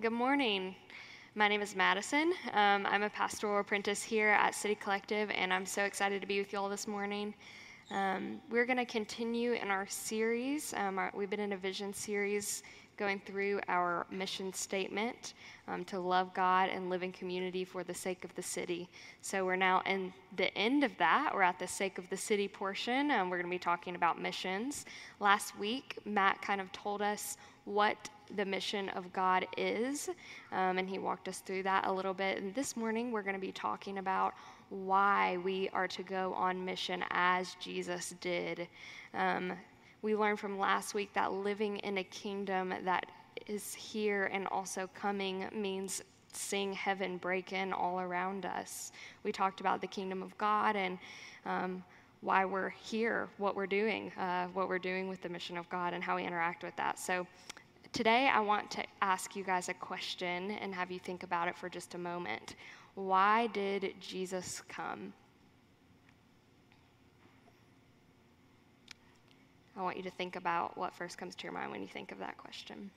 Good 0.00 0.12
morning. 0.12 0.76
My 1.34 1.48
name 1.48 1.60
is 1.60 1.74
Madison. 1.74 2.32
Um, 2.52 2.86
I'm 2.86 3.02
a 3.02 3.10
pastoral 3.10 3.58
apprentice 3.58 4.00
here 4.00 4.28
at 4.28 4.54
City 4.54 4.76
Collective, 4.76 5.28
and 5.30 5.52
I'm 5.52 5.66
so 5.66 5.82
excited 5.82 6.20
to 6.20 6.26
be 6.28 6.38
with 6.38 6.52
you 6.52 6.60
all 6.60 6.68
this 6.68 6.86
morning. 6.86 7.34
Um, 7.90 8.40
we're 8.48 8.64
going 8.64 8.76
to 8.76 8.84
continue 8.84 9.54
in 9.54 9.72
our 9.72 9.88
series. 9.88 10.72
Um, 10.74 11.00
our, 11.00 11.10
we've 11.16 11.30
been 11.30 11.40
in 11.40 11.52
a 11.52 11.56
vision 11.56 11.92
series 11.92 12.62
going 12.96 13.20
through 13.26 13.60
our 13.66 14.06
mission 14.10 14.52
statement 14.52 15.34
um, 15.66 15.84
to 15.86 15.98
love 15.98 16.32
God 16.32 16.68
and 16.68 16.90
live 16.90 17.02
in 17.02 17.10
community 17.10 17.64
for 17.64 17.82
the 17.82 17.94
sake 17.94 18.24
of 18.24 18.32
the 18.36 18.42
city. 18.42 18.88
So 19.20 19.44
we're 19.44 19.56
now 19.56 19.82
in 19.84 20.12
the 20.36 20.56
end 20.56 20.84
of 20.84 20.96
that. 20.98 21.32
We're 21.34 21.42
at 21.42 21.58
the 21.58 21.66
sake 21.66 21.98
of 21.98 22.08
the 22.08 22.16
city 22.16 22.46
portion. 22.46 23.08
We're 23.08 23.36
going 23.36 23.44
to 23.44 23.50
be 23.50 23.58
talking 23.58 23.96
about 23.96 24.20
missions. 24.20 24.84
Last 25.18 25.58
week, 25.58 25.98
Matt 26.04 26.40
kind 26.40 26.60
of 26.60 26.70
told 26.70 27.02
us 27.02 27.36
what 27.68 28.08
the 28.36 28.44
mission 28.44 28.88
of 28.90 29.12
God 29.12 29.46
is, 29.56 30.08
um, 30.52 30.78
and 30.78 30.88
he 30.88 30.98
walked 30.98 31.28
us 31.28 31.38
through 31.40 31.62
that 31.64 31.86
a 31.86 31.92
little 31.92 32.14
bit. 32.14 32.38
And 32.38 32.54
this 32.54 32.76
morning, 32.76 33.12
we're 33.12 33.22
going 33.22 33.34
to 33.34 33.40
be 33.40 33.52
talking 33.52 33.98
about 33.98 34.34
why 34.70 35.38
we 35.44 35.68
are 35.72 35.88
to 35.88 36.02
go 36.02 36.34
on 36.34 36.64
mission 36.64 37.04
as 37.10 37.56
Jesus 37.60 38.14
did. 38.20 38.68
Um, 39.14 39.52
we 40.02 40.14
learned 40.14 40.40
from 40.40 40.58
last 40.58 40.94
week 40.94 41.12
that 41.14 41.32
living 41.32 41.78
in 41.78 41.98
a 41.98 42.04
kingdom 42.04 42.72
that 42.84 43.06
is 43.46 43.74
here 43.74 44.30
and 44.32 44.46
also 44.48 44.88
coming 44.94 45.46
means 45.52 46.02
seeing 46.32 46.72
heaven 46.72 47.16
break 47.16 47.52
in 47.52 47.72
all 47.72 48.00
around 48.00 48.46
us. 48.46 48.92
We 49.24 49.32
talked 49.32 49.60
about 49.60 49.80
the 49.80 49.86
kingdom 49.86 50.22
of 50.22 50.36
God 50.38 50.76
and 50.76 50.98
um, 51.46 51.82
why 52.20 52.44
we're 52.44 52.70
here, 52.70 53.28
what 53.38 53.56
we're 53.56 53.66
doing, 53.66 54.12
uh, 54.18 54.46
what 54.48 54.68
we're 54.68 54.78
doing 54.78 55.08
with 55.08 55.22
the 55.22 55.28
mission 55.28 55.56
of 55.56 55.68
God, 55.70 55.94
and 55.94 56.02
how 56.02 56.16
we 56.16 56.24
interact 56.24 56.62
with 56.62 56.74
that. 56.76 56.98
So 56.98 57.26
today 57.92 58.30
I 58.32 58.40
want 58.40 58.70
to 58.72 58.84
ask 59.02 59.34
you 59.36 59.44
guys 59.44 59.68
a 59.68 59.74
question 59.74 60.52
and 60.52 60.74
have 60.74 60.90
you 60.90 60.98
think 60.98 61.22
about 61.22 61.48
it 61.48 61.56
for 61.56 61.68
just 61.68 61.94
a 61.94 61.98
moment. 61.98 62.54
Why 62.94 63.46
did 63.48 63.94
Jesus 64.00 64.62
come? 64.68 65.12
I 69.76 69.82
want 69.82 69.96
you 69.96 70.02
to 70.02 70.10
think 70.10 70.34
about 70.34 70.76
what 70.76 70.92
first 70.92 71.18
comes 71.18 71.36
to 71.36 71.44
your 71.44 71.52
mind 71.52 71.70
when 71.70 71.80
you 71.80 71.88
think 71.88 72.10
of 72.10 72.18
that 72.18 72.36
question. 72.36 72.90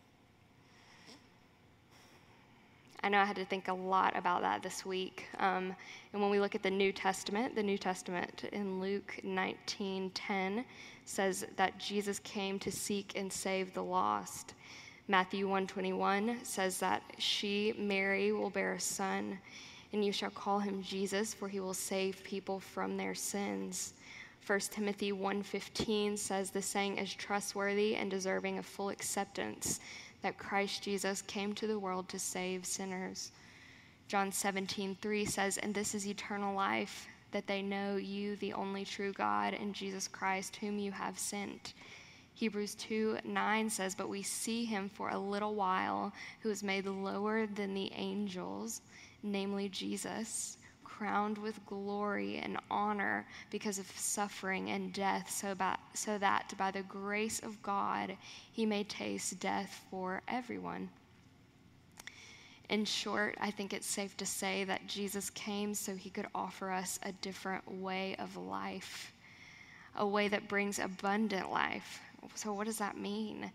I 3.03 3.09
know 3.09 3.19
I 3.19 3.25
had 3.25 3.35
to 3.37 3.45
think 3.45 3.67
a 3.67 3.73
lot 3.73 4.15
about 4.15 4.41
that 4.41 4.61
this 4.61 4.85
week. 4.85 5.25
Um, 5.39 5.75
and 6.13 6.21
when 6.21 6.29
we 6.29 6.39
look 6.39 6.53
at 6.53 6.61
the 6.61 6.69
New 6.69 6.91
Testament, 6.91 7.55
the 7.55 7.63
New 7.63 7.77
Testament 7.77 8.45
in 8.51 8.79
Luke 8.79 9.19
19:10 9.23 10.65
says 11.05 11.45
that 11.55 11.79
Jesus 11.79 12.19
came 12.19 12.59
to 12.59 12.71
seek 12.71 13.13
and 13.15 13.31
save 13.31 13.73
the 13.73 13.83
lost. 13.83 14.53
Matthew 15.11 15.45
121 15.45 16.39
says 16.43 16.77
that 16.77 17.03
she, 17.17 17.73
Mary, 17.77 18.31
will 18.31 18.49
bear 18.49 18.75
a 18.75 18.79
son, 18.79 19.39
and 19.91 20.05
you 20.05 20.13
shall 20.13 20.29
call 20.29 20.59
him 20.59 20.81
Jesus, 20.81 21.33
for 21.33 21.49
he 21.49 21.59
will 21.59 21.73
save 21.73 22.23
people 22.23 22.61
from 22.61 22.95
their 22.95 23.13
sins. 23.13 23.91
1 24.47 24.71
Timothy 24.71 25.11
1:15 25.11 26.17
says 26.17 26.49
the 26.51 26.61
saying 26.61 26.97
is 26.97 27.13
trustworthy 27.13 27.97
and 27.97 28.09
deserving 28.09 28.57
of 28.57 28.65
full 28.65 28.87
acceptance 28.87 29.81
that 30.21 30.37
Christ 30.37 30.81
Jesus 30.81 31.21
came 31.21 31.53
to 31.55 31.67
the 31.67 31.77
world 31.77 32.07
to 32.07 32.17
save 32.17 32.65
sinners. 32.65 33.33
John 34.07 34.31
17:3 34.31 35.25
says 35.25 35.57
and 35.57 35.75
this 35.75 35.93
is 35.93 36.07
eternal 36.07 36.55
life 36.55 37.09
that 37.31 37.47
they 37.47 37.61
know 37.61 37.97
you 37.97 38.37
the 38.37 38.53
only 38.53 38.85
true 38.85 39.11
God 39.11 39.55
and 39.55 39.75
Jesus 39.75 40.07
Christ 40.07 40.55
whom 40.55 40.79
you 40.79 40.93
have 40.93 41.19
sent. 41.19 41.73
Hebrews 42.41 42.73
2 42.73 43.19
9 43.23 43.69
says, 43.69 43.93
But 43.93 44.09
we 44.09 44.23
see 44.23 44.65
him 44.65 44.89
for 44.89 45.09
a 45.09 45.19
little 45.19 45.53
while, 45.53 46.11
who 46.39 46.49
is 46.49 46.63
made 46.63 46.87
lower 46.87 47.45
than 47.45 47.75
the 47.75 47.91
angels, 47.93 48.81
namely 49.21 49.69
Jesus, 49.69 50.57
crowned 50.83 51.37
with 51.37 51.63
glory 51.67 52.37
and 52.37 52.57
honor 52.71 53.27
because 53.51 53.77
of 53.77 53.85
suffering 53.91 54.71
and 54.71 54.91
death, 54.91 55.29
so, 55.29 55.53
by, 55.53 55.77
so 55.93 56.17
that 56.17 56.51
by 56.57 56.71
the 56.71 56.81
grace 56.81 57.41
of 57.41 57.61
God 57.61 58.17
he 58.51 58.65
may 58.65 58.85
taste 58.85 59.39
death 59.39 59.79
for 59.91 60.23
everyone. 60.27 60.89
In 62.69 62.85
short, 62.85 63.37
I 63.39 63.51
think 63.51 63.71
it's 63.71 63.85
safe 63.85 64.17
to 64.17 64.25
say 64.25 64.63
that 64.63 64.87
Jesus 64.87 65.29
came 65.29 65.75
so 65.75 65.93
he 65.93 66.09
could 66.09 66.27
offer 66.33 66.71
us 66.71 66.99
a 67.03 67.11
different 67.11 67.71
way 67.71 68.15
of 68.17 68.35
life, 68.35 69.13
a 69.95 70.07
way 70.07 70.27
that 70.27 70.47
brings 70.49 70.79
abundant 70.79 71.51
life. 71.51 72.01
So, 72.35 72.53
what 72.53 72.67
does 72.67 72.77
that 72.77 72.97
mean? 72.97 73.51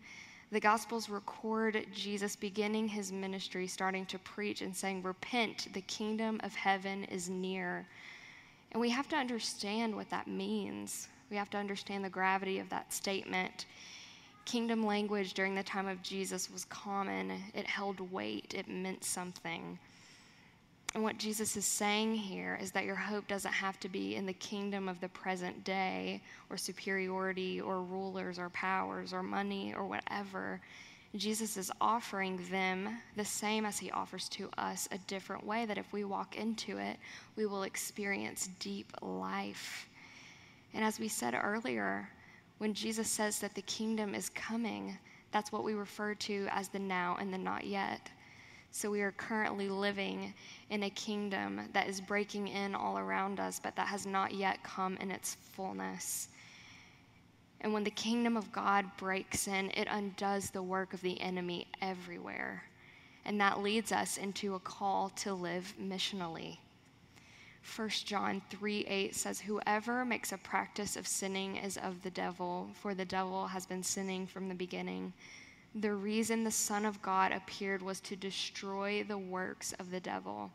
The 0.53 0.61
Gospels 0.61 1.09
record 1.09 1.87
Jesus 1.93 2.37
beginning 2.37 2.87
his 2.87 3.11
ministry, 3.11 3.67
starting 3.67 4.07
to 4.07 4.19
preach 4.21 4.63
and 4.63 4.75
saying, 4.75 5.03
Repent, 5.03 5.69
the 5.73 5.81
kingdom 5.83 6.41
of 6.45 6.55
heaven 6.55 7.05
is 7.05 7.29
near. 7.29 7.87
And 8.71 8.81
we 8.81 8.91
have 8.91 9.09
to 9.09 9.17
understand 9.17 9.95
what 9.95 10.11
that 10.11 10.29
means. 10.29 11.09
We 11.31 11.37
have 11.37 11.51
to 11.51 11.59
understand 11.59 12.05
the 12.05 12.11
gravity 12.11 12.61
of 12.61 12.69
that 12.69 12.93
statement. 12.93 13.67
Kingdom 14.45 14.87
language 14.87 15.35
during 15.35 15.57
the 15.57 15.63
time 15.65 15.89
of 15.89 16.03
Jesus 16.03 16.49
was 16.53 16.65
common, 16.67 17.33
it 17.53 17.67
held 17.67 17.99
weight, 18.13 18.55
it 18.55 18.69
meant 18.69 19.03
something. 19.05 19.79
And 20.97 21.05
what 21.05 21.19
Jesus 21.19 21.59
is 21.59 21.67
saying 21.67 22.15
here 22.15 22.59
is 22.59 22.71
that 22.71 22.87
your 22.87 22.97
hope 22.97 23.29
doesn't 23.29 23.53
have 23.53 23.79
to 23.81 23.89
be 23.91 24.17
in 24.17 24.25
the 24.25 24.33
kingdom 24.33 24.89
of 24.89 24.99
the 24.99 25.11
present 25.11 25.63
day 25.63 26.23
or 26.49 26.57
superiority 26.57 27.61
or 27.61 27.83
rulers 27.83 28.39
or 28.39 28.49
powers 28.49 29.13
or 29.13 29.23
money 29.23 29.75
or 29.77 29.85
whatever. 29.85 30.59
Jesus 31.15 31.59
is 31.59 31.71
offering 31.83 32.41
them 32.51 32.89
the 33.15 33.27
same 33.27 33.67
as 33.67 33.79
he 33.79 33.91
offers 33.91 34.27
to 34.31 34.49
us, 34.57 34.89
a 34.91 34.97
different 35.07 35.45
way 35.45 35.67
that 35.67 35.77
if 35.77 35.93
we 35.93 36.05
walk 36.05 36.37
into 36.39 36.79
it, 36.79 36.97
we 37.37 37.45
will 37.45 37.65
experience 37.65 38.49
deep 38.59 38.91
life. 39.03 39.91
And 40.73 40.83
as 40.83 40.99
we 40.99 41.09
said 41.09 41.39
earlier, 41.39 42.09
when 42.57 42.73
Jesus 42.73 43.11
says 43.11 43.39
that 43.41 43.55
the 43.55 43.61
kingdom 43.61 44.15
is 44.15 44.31
coming, 44.31 44.97
that's 45.31 45.53
what 45.53 45.63
we 45.63 45.75
refer 45.75 46.15
to 46.15 46.47
as 46.53 46.69
the 46.69 46.79
now 46.79 47.19
and 47.21 47.31
the 47.31 47.37
not 47.37 47.67
yet. 47.67 48.09
So 48.77 48.91
we 48.91 49.01
are 49.01 49.13
currently 49.13 49.71
living 49.71 50.35
in 50.69 50.83
a 50.83 50.91
kingdom 50.91 51.63
that 51.73 51.89
is 51.89 51.99
breaking 51.99 52.49
in 52.49 52.75
all 52.75 52.99
around 52.99 53.41
us, 53.41 53.59
but 53.59 53.75
that 53.77 53.87
has 53.87 54.05
not 54.05 54.35
yet 54.35 54.63
come 54.63 54.99
in 54.99 55.11
its 55.11 55.39
fullness. 55.55 56.29
And 57.63 57.73
when 57.73 57.85
the 57.85 57.91
kingdom 57.91 58.37
of 58.37 58.53
God 58.53 58.85
breaks 58.99 59.49
in, 59.49 59.71
it 59.71 59.89
undoes 59.91 60.51
the 60.51 60.63
work 60.63 60.93
of 60.93 61.01
the 61.01 61.19
enemy 61.23 61.69
everywhere. 61.81 62.65
And 63.25 63.41
that 63.41 63.63
leads 63.63 63.93
us 63.93 64.19
into 64.19 64.57
a 64.57 64.61
call 64.61 65.09
to 65.21 65.33
live 65.33 65.73
missionally. 65.81 66.59
1 67.77 67.89
John 68.05 68.43
3 68.51 68.85
8 68.87 69.15
says, 69.17 69.41
Whoever 69.41 70.05
makes 70.05 70.33
a 70.33 70.39
practice 70.39 70.97
of 70.97 71.07
sinning 71.07 71.57
is 71.57 71.79
of 71.79 72.03
the 72.03 72.11
devil, 72.11 72.69
for 72.75 72.93
the 72.93 73.07
devil 73.07 73.47
has 73.47 73.65
been 73.65 73.83
sinning 73.83 74.27
from 74.27 74.51
the 74.51 74.55
beginning. 74.55 75.15
The 75.79 75.93
reason 75.93 76.43
the 76.43 76.51
Son 76.51 76.87
of 76.87 77.03
God 77.03 77.33
appeared 77.33 77.83
was 77.83 78.01
to 78.01 78.17
destroy 78.17 79.03
the 79.03 79.19
works 79.19 79.75
of 79.75 79.91
the 79.91 80.01
devil. 80.01 80.51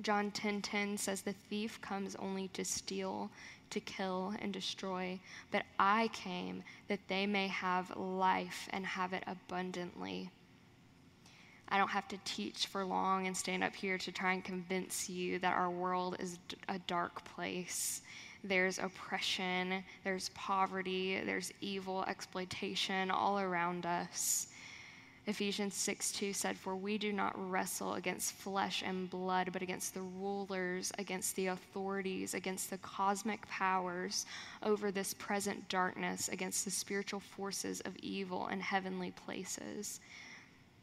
John 0.00 0.30
10:10 0.30 0.32
10, 0.32 0.62
10 0.62 0.96
says 0.96 1.20
the 1.20 1.34
thief 1.34 1.78
comes 1.82 2.16
only 2.16 2.48
to 2.48 2.64
steal, 2.64 3.30
to 3.68 3.80
kill 3.80 4.34
and 4.40 4.54
destroy, 4.54 5.20
but 5.50 5.66
I 5.78 6.08
came 6.14 6.62
that 6.88 7.08
they 7.08 7.26
may 7.26 7.48
have 7.48 7.94
life 7.94 8.70
and 8.72 8.86
have 8.86 9.12
it 9.12 9.22
abundantly. 9.26 10.30
I 11.68 11.76
don't 11.76 11.88
have 11.88 12.08
to 12.08 12.18
teach 12.24 12.66
for 12.66 12.86
long 12.86 13.26
and 13.26 13.36
stand 13.36 13.62
up 13.62 13.74
here 13.74 13.98
to 13.98 14.10
try 14.10 14.32
and 14.32 14.42
convince 14.42 15.10
you 15.10 15.38
that 15.40 15.54
our 15.54 15.70
world 15.70 16.16
is 16.20 16.38
a 16.70 16.78
dark 16.78 17.22
place 17.26 18.00
there's 18.44 18.78
oppression, 18.78 19.82
there's 20.04 20.28
poverty, 20.30 21.20
there's 21.24 21.52
evil, 21.60 22.04
exploitation 22.06 23.10
all 23.10 23.40
around 23.40 23.86
us. 23.86 24.48
Ephesians 25.26 25.74
6 25.74 26.12
2 26.12 26.32
said, 26.34 26.58
For 26.58 26.76
we 26.76 26.98
do 26.98 27.10
not 27.10 27.32
wrestle 27.50 27.94
against 27.94 28.34
flesh 28.34 28.82
and 28.84 29.08
blood, 29.08 29.48
but 29.52 29.62
against 29.62 29.94
the 29.94 30.02
rulers, 30.02 30.92
against 30.98 31.34
the 31.36 31.46
authorities, 31.46 32.34
against 32.34 32.68
the 32.68 32.78
cosmic 32.78 33.48
powers 33.48 34.26
over 34.62 34.90
this 34.90 35.14
present 35.14 35.66
darkness, 35.70 36.28
against 36.28 36.66
the 36.66 36.70
spiritual 36.70 37.20
forces 37.20 37.80
of 37.82 37.96
evil 37.96 38.48
in 38.48 38.60
heavenly 38.60 39.12
places. 39.12 40.00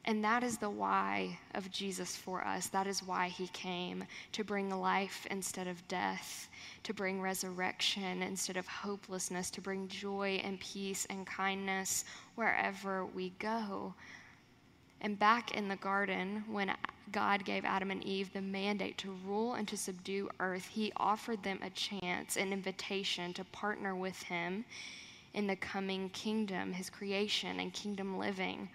And 0.05 0.23
that 0.23 0.43
is 0.43 0.57
the 0.57 0.69
why 0.69 1.37
of 1.53 1.69
Jesus 1.71 2.15
for 2.15 2.43
us. 2.43 2.67
That 2.67 2.87
is 2.87 3.03
why 3.03 3.27
he 3.27 3.47
came 3.49 4.03
to 4.31 4.43
bring 4.43 4.71
life 4.71 5.27
instead 5.29 5.67
of 5.67 5.87
death, 5.87 6.49
to 6.83 6.93
bring 6.93 7.21
resurrection 7.21 8.23
instead 8.23 8.57
of 8.57 8.67
hopelessness, 8.67 9.51
to 9.51 9.61
bring 9.61 9.87
joy 9.87 10.41
and 10.43 10.59
peace 10.59 11.05
and 11.09 11.27
kindness 11.27 12.03
wherever 12.33 13.05
we 13.05 13.31
go. 13.37 13.93
And 15.01 15.19
back 15.19 15.51
in 15.51 15.67
the 15.67 15.75
garden, 15.75 16.43
when 16.47 16.71
God 17.11 17.45
gave 17.45 17.65
Adam 17.65 17.91
and 17.91 18.03
Eve 18.03 18.33
the 18.33 18.41
mandate 18.41 18.97
to 18.99 19.15
rule 19.25 19.53
and 19.53 19.67
to 19.67 19.77
subdue 19.77 20.29
earth, 20.39 20.67
he 20.67 20.93
offered 20.97 21.43
them 21.43 21.59
a 21.61 21.69
chance, 21.71 22.37
an 22.37 22.53
invitation 22.53 23.33
to 23.33 23.43
partner 23.45 23.95
with 23.95 24.21
him 24.23 24.65
in 25.33 25.47
the 25.47 25.55
coming 25.55 26.09
kingdom, 26.09 26.73
his 26.73 26.89
creation 26.89 27.59
and 27.59 27.73
kingdom 27.73 28.17
living. 28.17 28.69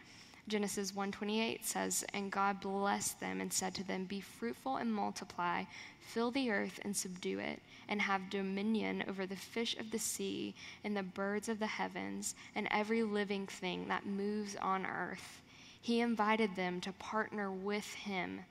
Genesis 0.48 0.92
1:28 0.92 1.64
says, 1.64 2.04
"And 2.14 2.30
God 2.30 2.60
blessed 2.60 3.18
them 3.18 3.40
and 3.40 3.52
said 3.52 3.74
to 3.74 3.84
them, 3.84 4.04
Be 4.04 4.20
fruitful 4.20 4.76
and 4.76 4.94
multiply, 4.94 5.64
fill 6.00 6.30
the 6.30 6.50
earth 6.50 6.78
and 6.82 6.96
subdue 6.96 7.40
it, 7.40 7.60
and 7.88 8.02
have 8.02 8.30
dominion 8.30 9.04
over 9.08 9.26
the 9.26 9.34
fish 9.34 9.76
of 9.76 9.90
the 9.90 9.98
sea 9.98 10.54
and 10.84 10.96
the 10.96 11.02
birds 11.02 11.48
of 11.48 11.58
the 11.58 11.66
heavens 11.66 12.36
and 12.54 12.68
every 12.70 13.02
living 13.02 13.48
thing 13.48 13.88
that 13.88 14.06
moves 14.06 14.54
on 14.56 14.86
earth." 14.86 15.42
He 15.80 16.00
invited 16.00 16.54
them 16.54 16.80
to 16.82 16.92
partner 16.92 17.50
with 17.50 17.94
him 17.94 18.44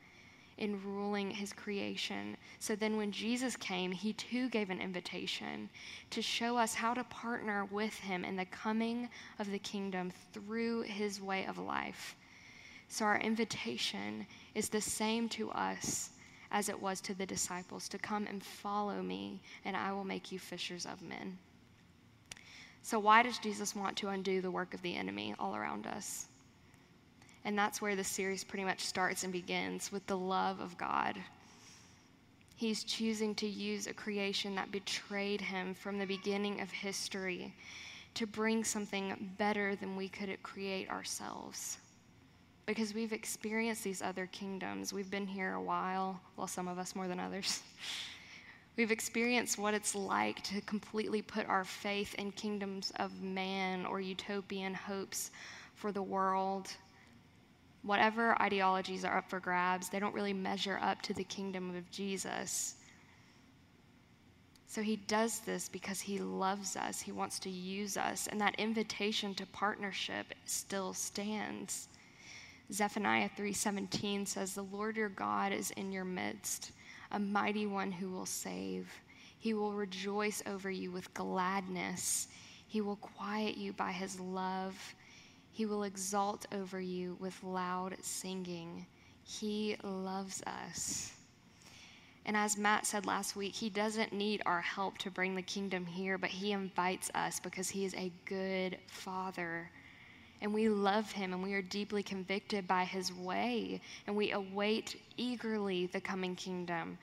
in 0.57 0.81
ruling 0.83 1.29
his 1.29 1.51
creation. 1.51 2.37
So 2.59 2.75
then, 2.75 2.97
when 2.97 3.11
Jesus 3.11 3.55
came, 3.55 3.91
he 3.91 4.13
too 4.13 4.49
gave 4.49 4.69
an 4.69 4.79
invitation 4.79 5.69
to 6.11 6.21
show 6.21 6.57
us 6.57 6.73
how 6.73 6.93
to 6.93 7.03
partner 7.05 7.65
with 7.65 7.93
him 7.99 8.23
in 8.23 8.35
the 8.35 8.45
coming 8.45 9.09
of 9.39 9.51
the 9.51 9.59
kingdom 9.59 10.11
through 10.33 10.83
his 10.83 11.21
way 11.21 11.45
of 11.45 11.57
life. 11.57 12.15
So, 12.87 13.05
our 13.05 13.19
invitation 13.19 14.25
is 14.53 14.69
the 14.69 14.81
same 14.81 15.27
to 15.29 15.51
us 15.51 16.11
as 16.51 16.69
it 16.69 16.79
was 16.79 17.01
to 17.01 17.13
the 17.13 17.25
disciples 17.25 17.89
to 17.89 17.97
come 17.97 18.27
and 18.27 18.41
follow 18.41 19.01
me, 19.01 19.41
and 19.65 19.75
I 19.75 19.91
will 19.91 20.05
make 20.05 20.31
you 20.31 20.39
fishers 20.39 20.85
of 20.85 21.01
men. 21.01 21.37
So, 22.81 22.99
why 22.99 23.23
does 23.23 23.39
Jesus 23.39 23.75
want 23.75 23.97
to 23.97 24.09
undo 24.09 24.41
the 24.41 24.51
work 24.51 24.73
of 24.73 24.81
the 24.81 24.95
enemy 24.95 25.35
all 25.39 25.55
around 25.55 25.87
us? 25.87 26.27
And 27.45 27.55
that's 27.55 27.79
where 27.79 27.95
the 27.95 28.03
series 28.03 28.43
pretty 28.43 28.65
much 28.65 28.81
starts 28.81 29.23
and 29.23 29.31
begins 29.31 29.91
with 29.91 30.05
the 30.07 30.17
love 30.17 30.59
of 30.59 30.77
God. 30.77 31.15
He's 32.55 32.83
choosing 32.83 33.35
to 33.35 33.47
use 33.47 33.85
a 33.85 33.93
creation 33.93 34.55
that 34.55 34.71
betrayed 34.71 35.41
him 35.41 35.75
from 35.75 35.99
the 35.99 36.07
beginning 36.07 36.59
of 36.61 36.71
history 36.71 37.53
to 38.15 38.25
bring 38.25 38.63
something 38.63 39.31
better 39.37 39.75
than 39.75 39.95
we 39.95 40.09
could 40.09 40.35
create 40.41 40.89
ourselves. 40.89 41.77
Because 42.65 42.95
we've 42.95 43.13
experienced 43.13 43.83
these 43.83 44.01
other 44.01 44.25
kingdoms. 44.31 44.91
We've 44.91 45.11
been 45.11 45.27
here 45.27 45.53
a 45.53 45.61
while, 45.61 46.19
well, 46.37 46.47
some 46.47 46.67
of 46.67 46.79
us 46.79 46.95
more 46.95 47.07
than 47.07 47.19
others. 47.19 47.61
We've 48.75 48.91
experienced 48.91 49.59
what 49.59 49.73
it's 49.73 49.93
like 49.93 50.41
to 50.45 50.61
completely 50.61 51.21
put 51.21 51.47
our 51.47 51.63
faith 51.63 52.15
in 52.15 52.31
kingdoms 52.31 52.91
of 52.97 53.21
man 53.21 53.85
or 53.85 54.01
utopian 54.01 54.73
hopes 54.73 55.31
for 55.75 55.91
the 55.91 56.01
world 56.01 56.73
whatever 57.85 58.41
ideologies 58.41 59.05
are 59.05 59.19
up 59.19 59.29
for 59.29 59.39
grabs, 59.39 59.89
they 59.89 59.99
don't 59.99 60.15
really 60.15 60.33
measure 60.33 60.79
up 60.81 61.01
to 61.03 61.13
the 61.13 61.23
kingdom 61.23 61.75
of 61.75 61.89
Jesus. 61.91 62.75
So 64.67 64.81
he 64.81 64.95
does 64.95 65.39
this 65.39 65.69
because 65.69 66.01
he 66.01 66.17
loves 66.17 66.75
us. 66.75 66.99
He 66.99 67.11
wants 67.11 67.39
to 67.39 67.49
use 67.49 67.95
us. 67.95 68.27
And 68.27 68.41
that 68.41 68.55
invitation 68.55 69.35
to 69.35 69.45
partnership 69.45 70.33
still 70.45 70.93
stands. 70.93 71.87
Zephaniah 72.73 73.29
3:17 73.37 74.25
says, 74.25 74.55
"The 74.55 74.63
Lord 74.63 74.97
your 74.97 75.09
God 75.09 75.53
is 75.53 75.69
in 75.71 75.91
your 75.91 76.03
midst, 76.03 76.71
a 77.11 77.19
mighty 77.19 77.67
one 77.67 77.91
who 77.91 78.09
will 78.09 78.25
save. 78.25 78.91
He 79.37 79.53
will 79.53 79.73
rejoice 79.73 80.41
over 80.47 80.71
you 80.71 80.91
with 80.91 81.13
gladness. 81.13 82.27
He 82.67 82.81
will 82.81 82.95
quiet 82.95 83.57
you 83.57 83.71
by 83.73 83.91
his 83.91 84.19
love." 84.19 84.95
He 85.55 85.65
will 85.65 85.83
exalt 85.83 86.45
over 86.51 86.81
you 86.81 87.15
with 87.21 87.41
loud 87.41 87.95
singing. 88.01 88.85
He 89.23 89.77
loves 89.83 90.43
us. 90.43 91.13
And 92.25 92.35
as 92.35 92.57
Matt 92.57 92.85
said 92.85 93.05
last 93.05 93.37
week, 93.37 93.55
he 93.55 93.69
doesn't 93.69 94.11
need 94.11 94.41
our 94.45 94.59
help 94.59 94.97
to 94.97 95.09
bring 95.09 95.33
the 95.33 95.41
kingdom 95.41 95.85
here, 95.85 96.17
but 96.17 96.29
he 96.29 96.51
invites 96.51 97.09
us 97.15 97.39
because 97.39 97.69
he 97.69 97.85
is 97.85 97.93
a 97.93 98.11
good 98.25 98.77
father. 98.87 99.71
And 100.41 100.53
we 100.53 100.67
love 100.67 101.09
him 101.09 101.31
and 101.31 101.41
we 101.41 101.53
are 101.53 101.61
deeply 101.61 102.03
convicted 102.03 102.67
by 102.67 102.83
his 102.83 103.13
way. 103.13 103.79
And 104.07 104.17
we 104.17 104.33
await 104.33 105.01
eagerly 105.15 105.85
the 105.85 106.01
coming 106.01 106.35
kingdom. 106.35 106.97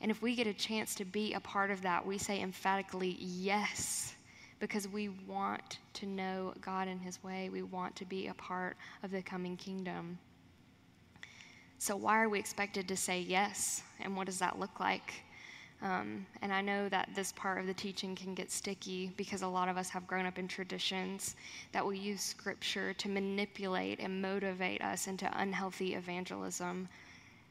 And 0.00 0.10
if 0.10 0.22
we 0.22 0.34
get 0.34 0.46
a 0.46 0.54
chance 0.54 0.94
to 0.94 1.04
be 1.04 1.34
a 1.34 1.40
part 1.40 1.70
of 1.70 1.82
that, 1.82 2.06
we 2.06 2.16
say 2.16 2.40
emphatically, 2.40 3.18
yes 3.20 4.14
because 4.64 4.88
we 4.88 5.10
want 5.28 5.76
to 5.92 6.06
know 6.06 6.54
God 6.62 6.88
and 6.88 6.98
His 6.98 7.22
way. 7.22 7.50
We 7.50 7.60
want 7.60 7.94
to 7.96 8.06
be 8.06 8.28
a 8.28 8.34
part 8.34 8.78
of 9.02 9.10
the 9.10 9.20
coming 9.20 9.58
kingdom. 9.58 10.18
So, 11.76 11.94
why 11.96 12.22
are 12.22 12.30
we 12.30 12.38
expected 12.38 12.88
to 12.88 12.96
say 12.96 13.20
yes? 13.20 13.82
And 14.00 14.16
what 14.16 14.24
does 14.24 14.38
that 14.38 14.58
look 14.58 14.80
like? 14.80 15.12
Um, 15.82 16.24
and 16.40 16.50
I 16.50 16.62
know 16.62 16.88
that 16.88 17.10
this 17.14 17.32
part 17.32 17.58
of 17.58 17.66
the 17.66 17.74
teaching 17.74 18.14
can 18.14 18.34
get 18.34 18.50
sticky 18.50 19.12
because 19.18 19.42
a 19.42 19.46
lot 19.46 19.68
of 19.68 19.76
us 19.76 19.90
have 19.90 20.06
grown 20.06 20.24
up 20.24 20.38
in 20.38 20.48
traditions 20.48 21.36
that 21.72 21.84
will 21.84 21.92
use 21.92 22.22
scripture 22.22 22.94
to 22.94 23.08
manipulate 23.10 24.00
and 24.00 24.22
motivate 24.22 24.80
us 24.80 25.08
into 25.08 25.30
unhealthy 25.38 25.94
evangelism 25.94 26.88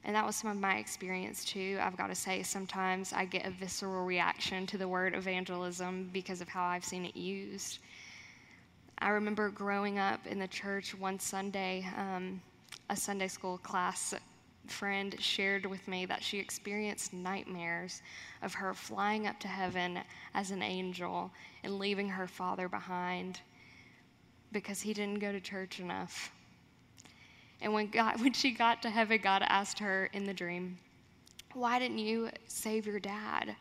and 0.05 0.15
that 0.15 0.25
was 0.25 0.35
some 0.35 0.51
of 0.51 0.57
my 0.57 0.77
experience 0.77 1.45
too. 1.45 1.77
I've 1.81 1.97
got 1.97 2.07
to 2.07 2.15
say, 2.15 2.43
sometimes 2.43 3.13
I 3.13 3.25
get 3.25 3.45
a 3.45 3.51
visceral 3.51 4.05
reaction 4.05 4.67
to 4.67 4.77
the 4.77 4.87
word 4.87 5.15
evangelism 5.15 6.09
because 6.11 6.41
of 6.41 6.49
how 6.49 6.63
I've 6.63 6.83
seen 6.83 7.05
it 7.05 7.15
used. 7.15 7.79
I 8.97 9.09
remember 9.09 9.49
growing 9.49 9.99
up 9.99 10.25
in 10.27 10.39
the 10.39 10.47
church 10.47 10.93
one 10.97 11.19
Sunday, 11.19 11.87
um, 11.97 12.41
a 12.89 12.95
Sunday 12.95 13.27
school 13.27 13.57
class 13.59 14.13
friend 14.67 15.15
shared 15.19 15.65
with 15.65 15.85
me 15.87 16.05
that 16.05 16.23
she 16.23 16.39
experienced 16.39 17.13
nightmares 17.13 18.01
of 18.41 18.53
her 18.53 18.73
flying 18.73 19.27
up 19.27 19.39
to 19.41 19.47
heaven 19.47 19.99
as 20.33 20.51
an 20.51 20.61
angel 20.61 21.31
and 21.63 21.79
leaving 21.79 22.07
her 22.09 22.27
father 22.27 22.69
behind 22.69 23.39
because 24.51 24.81
he 24.81 24.93
didn't 24.93 25.19
go 25.19 25.31
to 25.31 25.41
church 25.41 25.79
enough. 25.79 26.31
And 27.63 27.73
when, 27.73 27.87
God, 27.87 28.21
when 28.21 28.33
she 28.33 28.51
got 28.51 28.83
to 28.83 28.89
heaven, 28.91 29.19
God 29.23 29.43
asked 29.47 29.79
her 29.79 30.09
in 30.13 30.25
the 30.25 30.33
dream, 30.33 30.77
Why 31.53 31.79
didn't 31.79 31.97
you 31.97 32.29
save 32.45 32.85
your 32.85 32.99
dad? 32.99 33.55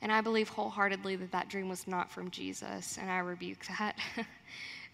And 0.00 0.10
I 0.10 0.22
believe 0.22 0.48
wholeheartedly 0.48 1.16
that 1.16 1.32
that 1.32 1.50
dream 1.50 1.68
was 1.68 1.86
not 1.86 2.10
from 2.10 2.30
Jesus, 2.30 2.96
and 2.98 3.10
I 3.10 3.18
rebuke 3.18 3.66
that. 3.66 3.98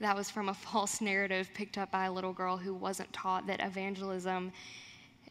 that 0.00 0.16
was 0.16 0.28
from 0.28 0.48
a 0.48 0.54
false 0.54 1.00
narrative 1.00 1.48
picked 1.54 1.78
up 1.78 1.92
by 1.92 2.06
a 2.06 2.12
little 2.12 2.32
girl 2.32 2.56
who 2.56 2.74
wasn't 2.74 3.12
taught 3.12 3.46
that 3.46 3.60
evangelism 3.60 4.50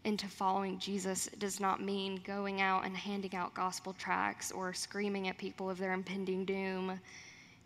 into 0.06 0.28
following 0.28 0.80
Jesus 0.80 1.28
does 1.40 1.60
not 1.60 1.82
mean 1.82 2.22
going 2.24 2.62
out 2.62 2.86
and 2.86 2.96
handing 2.96 3.36
out 3.36 3.54
gospel 3.54 3.94
tracts 3.94 4.52
or 4.52 4.72
screaming 4.74 5.28
at 5.28 5.38
people 5.38 5.70
of 5.70 5.78
their 5.78 5.94
impending 5.94 6.46
doom. 6.46 7.00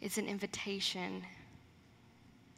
It's 0.01 0.17
an 0.17 0.25
invitation 0.25 1.21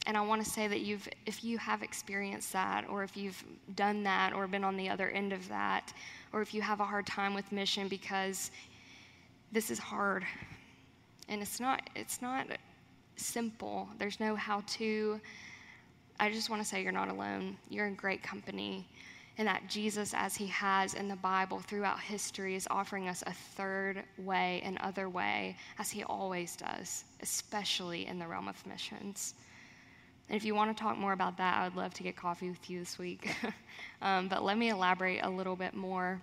and 0.07 0.17
I 0.17 0.21
want 0.21 0.43
to 0.43 0.49
say 0.49 0.67
that 0.67 0.81
you've, 0.81 1.07
if 1.25 1.43
you 1.43 1.57
have 1.59 1.83
experienced 1.83 2.53
that, 2.53 2.89
or 2.89 3.03
if 3.03 3.15
you've 3.15 3.43
done 3.75 4.03
that, 4.03 4.33
or 4.33 4.47
been 4.47 4.63
on 4.63 4.75
the 4.75 4.89
other 4.89 5.09
end 5.09 5.31
of 5.31 5.47
that, 5.49 5.93
or 6.33 6.41
if 6.41 6.53
you 6.53 6.61
have 6.61 6.79
a 6.79 6.85
hard 6.85 7.05
time 7.05 7.33
with 7.33 7.51
mission 7.51 7.87
because 7.87 8.51
this 9.51 9.69
is 9.69 9.77
hard, 9.77 10.25
and 11.29 11.41
it's 11.41 11.59
not, 11.59 11.89
it's 11.95 12.21
not 12.21 12.47
simple. 13.15 13.87
There's 13.99 14.19
no 14.19 14.35
how 14.35 14.63
to. 14.67 15.21
I 16.19 16.31
just 16.31 16.49
want 16.49 16.61
to 16.61 16.67
say 16.67 16.81
you're 16.81 16.91
not 16.91 17.09
alone. 17.09 17.57
You're 17.69 17.87
in 17.87 17.95
great 17.95 18.23
company, 18.23 18.87
and 19.37 19.47
that 19.47 19.67
Jesus, 19.69 20.13
as 20.15 20.35
He 20.35 20.47
has 20.47 20.95
in 20.95 21.09
the 21.09 21.15
Bible 21.15 21.59
throughout 21.59 21.99
history, 21.99 22.55
is 22.55 22.67
offering 22.71 23.07
us 23.07 23.23
a 23.27 23.33
third 23.33 24.03
way, 24.17 24.61
an 24.65 24.79
other 24.81 25.09
way, 25.09 25.57
as 25.77 25.91
He 25.91 26.03
always 26.03 26.55
does, 26.55 27.05
especially 27.21 28.07
in 28.07 28.17
the 28.17 28.27
realm 28.27 28.47
of 28.47 28.65
missions. 28.65 29.35
And 30.31 30.37
if 30.37 30.45
you 30.45 30.55
want 30.55 30.75
to 30.75 30.81
talk 30.81 30.97
more 30.97 31.11
about 31.11 31.35
that, 31.39 31.57
I 31.57 31.65
would 31.65 31.75
love 31.75 31.93
to 31.95 32.03
get 32.03 32.15
coffee 32.15 32.49
with 32.49 32.69
you 32.69 32.79
this 32.79 32.97
week. 32.97 33.35
um, 34.01 34.29
but 34.29 34.45
let 34.45 34.57
me 34.57 34.69
elaborate 34.69 35.19
a 35.23 35.29
little 35.29 35.57
bit 35.57 35.73
more 35.73 36.21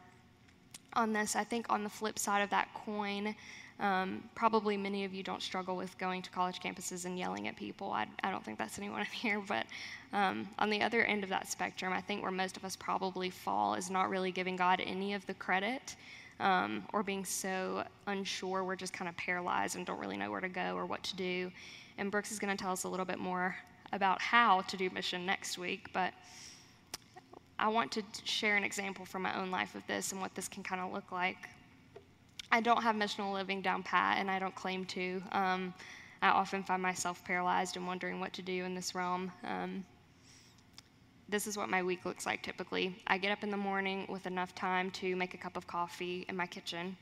on 0.95 1.13
this. 1.13 1.37
I 1.37 1.45
think 1.45 1.67
on 1.69 1.85
the 1.85 1.91
flip 1.91 2.19
side 2.19 2.41
of 2.41 2.49
that 2.49 2.73
coin, 2.73 3.35
um, 3.81 4.25
probably 4.35 4.79
many 4.79 5.05
of 5.05 5.13
you 5.13 5.23
don't 5.23 5.43
struggle 5.43 5.77
with 5.77 5.99
going 5.99 6.23
to 6.23 6.31
college 6.31 6.59
campuses 6.59 7.05
and 7.05 7.19
yelling 7.19 7.49
at 7.49 7.57
people. 7.57 7.93
I, 7.93 8.07
I 8.25 8.31
don't 8.31 8.43
think 8.43 8.57
that's 8.57 8.79
anyone 8.79 9.01
in 9.01 9.07
here. 9.09 9.43
But 9.47 9.67
um, 10.15 10.49
on 10.59 10.71
the 10.71 10.81
other 10.81 11.05
end 11.05 11.23
of 11.23 11.29
that 11.29 11.47
spectrum, 11.47 11.93
I 11.93 12.01
think 12.01 12.23
where 12.23 12.31
most 12.31 12.57
of 12.57 12.65
us 12.65 12.77
probably 12.77 13.29
fall 13.29 13.75
is 13.75 13.91
not 13.91 14.09
really 14.09 14.33
giving 14.33 14.57
God 14.57 14.81
any 14.83 15.13
of 15.13 15.27
the 15.27 15.35
credit. 15.35 15.97
Um, 16.41 16.85
or 16.95 17.03
being 17.03 17.27
so 17.27 17.85
unsure, 18.07 18.65
we're 18.65 18.75
just 18.75 18.95
kind 18.95 19.07
of 19.07 19.15
paralyzed 19.19 19.77
and 19.77 19.85
don't 19.85 20.01
really 20.01 20.17
know 20.17 20.31
where 20.31 20.41
to 20.41 20.49
go 20.49 20.77
or 20.77 20.87
what 20.87 21.03
to 21.03 21.17
do. 21.17 21.53
And 21.99 22.11
Brooks 22.11 22.33
is 22.33 22.39
going 22.39 22.57
to 22.57 22.63
tell 22.63 22.73
us 22.73 22.85
a 22.85 22.89
little 22.89 23.05
bit 23.05 23.19
more 23.19 23.55
about 23.93 24.21
how 24.21 24.63
to 24.63 24.77
do 24.77 24.91
mission 24.91 25.25
next 25.25 25.59
week, 25.59 25.89
but 25.93 26.13
I 27.59 27.69
want 27.69 27.91
to 27.93 28.03
share 28.25 28.57
an 28.57 28.65
example 28.65 29.05
from 29.05 29.23
my 29.23 29.37
own 29.41 29.51
life 29.51 29.75
of 29.75 29.87
this 29.87 30.13
and 30.13 30.21
what 30.21 30.35
this 30.35 30.49
can 30.49 30.63
kind 30.63 30.81
of 30.81 30.93
look 30.93 31.11
like. 31.11 31.49
I 32.51 32.61
don't 32.61 32.83
have 32.83 32.97
missional 32.97 33.33
living 33.33 33.61
down 33.61 33.83
pat, 33.83 34.19
and 34.19 34.31
I 34.31 34.39
don't 34.39 34.55
claim 34.55 34.85
to. 34.87 35.23
Um, 35.33 35.75
I 36.23 36.29
often 36.29 36.63
find 36.63 36.81
myself 36.81 37.23
paralyzed 37.25 37.77
and 37.77 37.87
wondering 37.87 38.21
what 38.21 38.33
to 38.35 38.43
do 38.43 38.65
in 38.65 38.75
this 38.75 38.95
realm. 38.95 39.31
Um, 39.45 39.85
this 41.29 41.47
is 41.47 41.59
what 41.59 41.69
my 41.69 41.83
week 41.83 42.07
looks 42.07 42.25
like 42.25 42.43
typically. 42.43 42.97
I 43.07 43.19
get 43.19 43.33
up 43.33 43.43
in 43.43 43.51
the 43.51 43.57
morning 43.57 44.07
with 44.09 44.27
enough 44.27 44.55
time 44.55 44.91
to 44.93 45.15
make 45.15 45.35
a 45.35 45.37
cup 45.37 45.57
of 45.57 45.67
coffee 45.67 46.25
in 46.29 46.37
my 46.37 46.47
kitchen. 46.47 46.97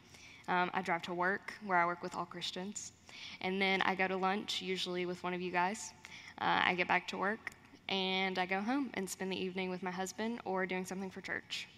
Um, 0.48 0.70
I 0.74 0.82
drive 0.82 1.02
to 1.02 1.14
work, 1.14 1.52
where 1.64 1.78
I 1.78 1.86
work 1.86 2.02
with 2.02 2.16
all 2.16 2.24
Christians. 2.26 2.92
And 3.40 3.60
then 3.60 3.82
I 3.82 3.94
go 3.94 4.08
to 4.08 4.16
lunch, 4.16 4.62
usually 4.62 5.06
with 5.06 5.22
one 5.22 5.34
of 5.34 5.40
you 5.40 5.50
guys. 5.50 5.92
Uh, 6.40 6.62
I 6.64 6.74
get 6.74 6.88
back 6.88 7.08
to 7.08 7.16
work. 7.16 7.50
and 7.88 8.38
I 8.38 8.46
go 8.46 8.60
home 8.60 8.90
and 8.94 9.08
spend 9.08 9.30
the 9.30 9.40
evening 9.40 9.70
with 9.70 9.82
my 9.82 9.92
husband 9.92 10.40
or 10.44 10.66
doing 10.66 10.84
something 10.84 11.10
for 11.10 11.20
church. 11.20 11.68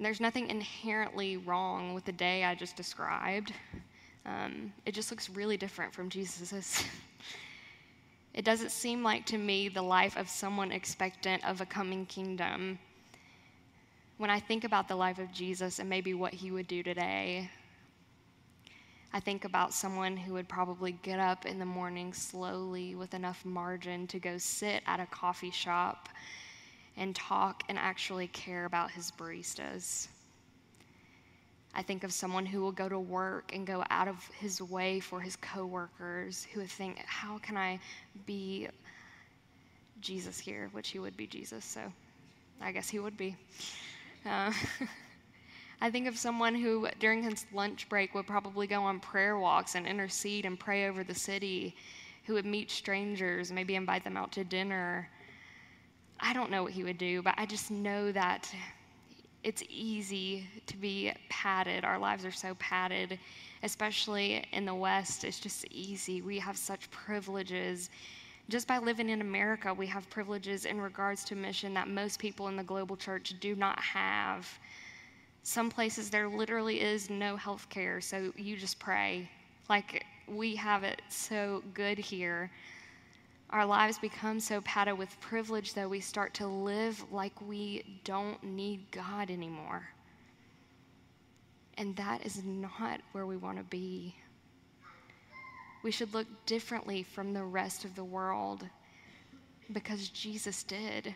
There's 0.00 0.20
nothing 0.20 0.48
inherently 0.48 1.36
wrong 1.36 1.94
with 1.94 2.04
the 2.04 2.12
day 2.12 2.44
I 2.44 2.54
just 2.54 2.74
described. 2.76 3.52
Um, 4.26 4.72
it 4.86 4.92
just 4.92 5.10
looks 5.10 5.28
really 5.28 5.56
different 5.56 5.92
from 5.92 6.08
Jesus's. 6.08 6.82
it 8.34 8.44
doesn't 8.44 8.70
seem 8.70 9.02
like 9.02 9.26
to 9.26 9.38
me 9.38 9.68
the 9.68 9.82
life 9.82 10.16
of 10.16 10.28
someone 10.28 10.72
expectant 10.72 11.46
of 11.46 11.60
a 11.60 11.66
coming 11.66 12.06
kingdom. 12.06 12.78
When 14.16 14.30
I 14.30 14.40
think 14.40 14.64
about 14.64 14.88
the 14.88 14.96
life 14.96 15.18
of 15.18 15.32
Jesus 15.32 15.78
and 15.78 15.88
maybe 15.88 16.14
what 16.14 16.32
he 16.32 16.50
would 16.50 16.66
do 16.66 16.82
today, 16.82 17.50
I 19.14 19.20
think 19.20 19.44
about 19.44 19.72
someone 19.72 20.16
who 20.16 20.32
would 20.32 20.48
probably 20.48 20.90
get 20.90 21.20
up 21.20 21.46
in 21.46 21.60
the 21.60 21.64
morning 21.64 22.12
slowly 22.12 22.96
with 22.96 23.14
enough 23.14 23.44
margin 23.44 24.08
to 24.08 24.18
go 24.18 24.38
sit 24.38 24.82
at 24.88 24.98
a 24.98 25.06
coffee 25.06 25.52
shop 25.52 26.08
and 26.96 27.14
talk 27.14 27.62
and 27.68 27.78
actually 27.78 28.26
care 28.26 28.64
about 28.64 28.90
his 28.90 29.12
baristas. 29.12 30.08
I 31.76 31.82
think 31.82 32.02
of 32.02 32.12
someone 32.12 32.44
who 32.44 32.60
will 32.60 32.72
go 32.72 32.88
to 32.88 32.98
work 32.98 33.52
and 33.54 33.64
go 33.64 33.84
out 33.88 34.08
of 34.08 34.16
his 34.40 34.60
way 34.60 34.98
for 34.98 35.20
his 35.20 35.36
coworkers 35.36 36.48
who 36.52 36.58
would 36.58 36.70
think, 36.70 36.98
how 37.06 37.38
can 37.38 37.56
I 37.56 37.78
be 38.26 38.66
Jesus 40.00 40.40
here? 40.40 40.70
Which 40.72 40.88
he 40.88 40.98
would 40.98 41.16
be 41.16 41.28
Jesus, 41.28 41.64
so 41.64 41.80
I 42.60 42.72
guess 42.72 42.88
he 42.88 42.98
would 42.98 43.16
be. 43.16 43.36
Uh, 44.26 44.52
I 45.84 45.90
think 45.90 46.06
of 46.08 46.16
someone 46.16 46.54
who, 46.54 46.88
during 46.98 47.22
his 47.22 47.44
lunch 47.52 47.90
break, 47.90 48.14
would 48.14 48.26
probably 48.26 48.66
go 48.66 48.84
on 48.84 49.00
prayer 49.00 49.38
walks 49.38 49.74
and 49.74 49.86
intercede 49.86 50.46
and 50.46 50.58
pray 50.58 50.88
over 50.88 51.04
the 51.04 51.14
city, 51.14 51.76
who 52.24 52.32
would 52.32 52.46
meet 52.46 52.70
strangers, 52.70 53.52
maybe 53.52 53.74
invite 53.74 54.02
them 54.02 54.16
out 54.16 54.32
to 54.32 54.44
dinner. 54.44 55.10
I 56.18 56.32
don't 56.32 56.50
know 56.50 56.62
what 56.62 56.72
he 56.72 56.84
would 56.84 56.96
do, 56.96 57.20
but 57.20 57.34
I 57.36 57.44
just 57.44 57.70
know 57.70 58.12
that 58.12 58.50
it's 59.42 59.62
easy 59.68 60.46
to 60.68 60.78
be 60.78 61.12
padded. 61.28 61.84
Our 61.84 61.98
lives 61.98 62.24
are 62.24 62.32
so 62.32 62.54
padded, 62.54 63.18
especially 63.62 64.42
in 64.52 64.64
the 64.64 64.74
West. 64.74 65.22
It's 65.22 65.38
just 65.38 65.66
easy. 65.66 66.22
We 66.22 66.38
have 66.38 66.56
such 66.56 66.90
privileges. 66.90 67.90
Just 68.48 68.66
by 68.66 68.78
living 68.78 69.10
in 69.10 69.20
America, 69.20 69.74
we 69.74 69.86
have 69.88 70.08
privileges 70.08 70.64
in 70.64 70.80
regards 70.80 71.24
to 71.24 71.36
mission 71.36 71.74
that 71.74 71.88
most 71.88 72.18
people 72.18 72.48
in 72.48 72.56
the 72.56 72.64
global 72.64 72.96
church 72.96 73.34
do 73.38 73.54
not 73.54 73.78
have. 73.80 74.48
Some 75.46 75.68
places 75.68 76.08
there 76.08 76.26
literally 76.26 76.80
is 76.80 77.10
no 77.10 77.36
health 77.36 77.68
care, 77.68 78.00
so 78.00 78.32
you 78.34 78.56
just 78.56 78.78
pray. 78.78 79.28
Like 79.68 80.06
we 80.26 80.56
have 80.56 80.84
it 80.84 81.02
so 81.10 81.62
good 81.74 81.98
here. 81.98 82.50
Our 83.50 83.66
lives 83.66 83.98
become 83.98 84.40
so 84.40 84.62
padded 84.62 84.96
with 84.96 85.20
privilege 85.20 85.74
that 85.74 85.88
we 85.88 86.00
start 86.00 86.32
to 86.34 86.46
live 86.46 87.04
like 87.12 87.38
we 87.46 88.00
don't 88.04 88.42
need 88.42 88.90
God 88.90 89.30
anymore. 89.30 89.86
And 91.76 91.94
that 91.96 92.24
is 92.24 92.42
not 92.42 93.02
where 93.12 93.26
we 93.26 93.36
want 93.36 93.58
to 93.58 93.64
be. 93.64 94.16
We 95.82 95.90
should 95.90 96.14
look 96.14 96.46
differently 96.46 97.02
from 97.02 97.34
the 97.34 97.44
rest 97.44 97.84
of 97.84 97.94
the 97.94 98.02
world 98.02 98.66
because 99.70 100.08
Jesus 100.08 100.62
did. 100.62 101.14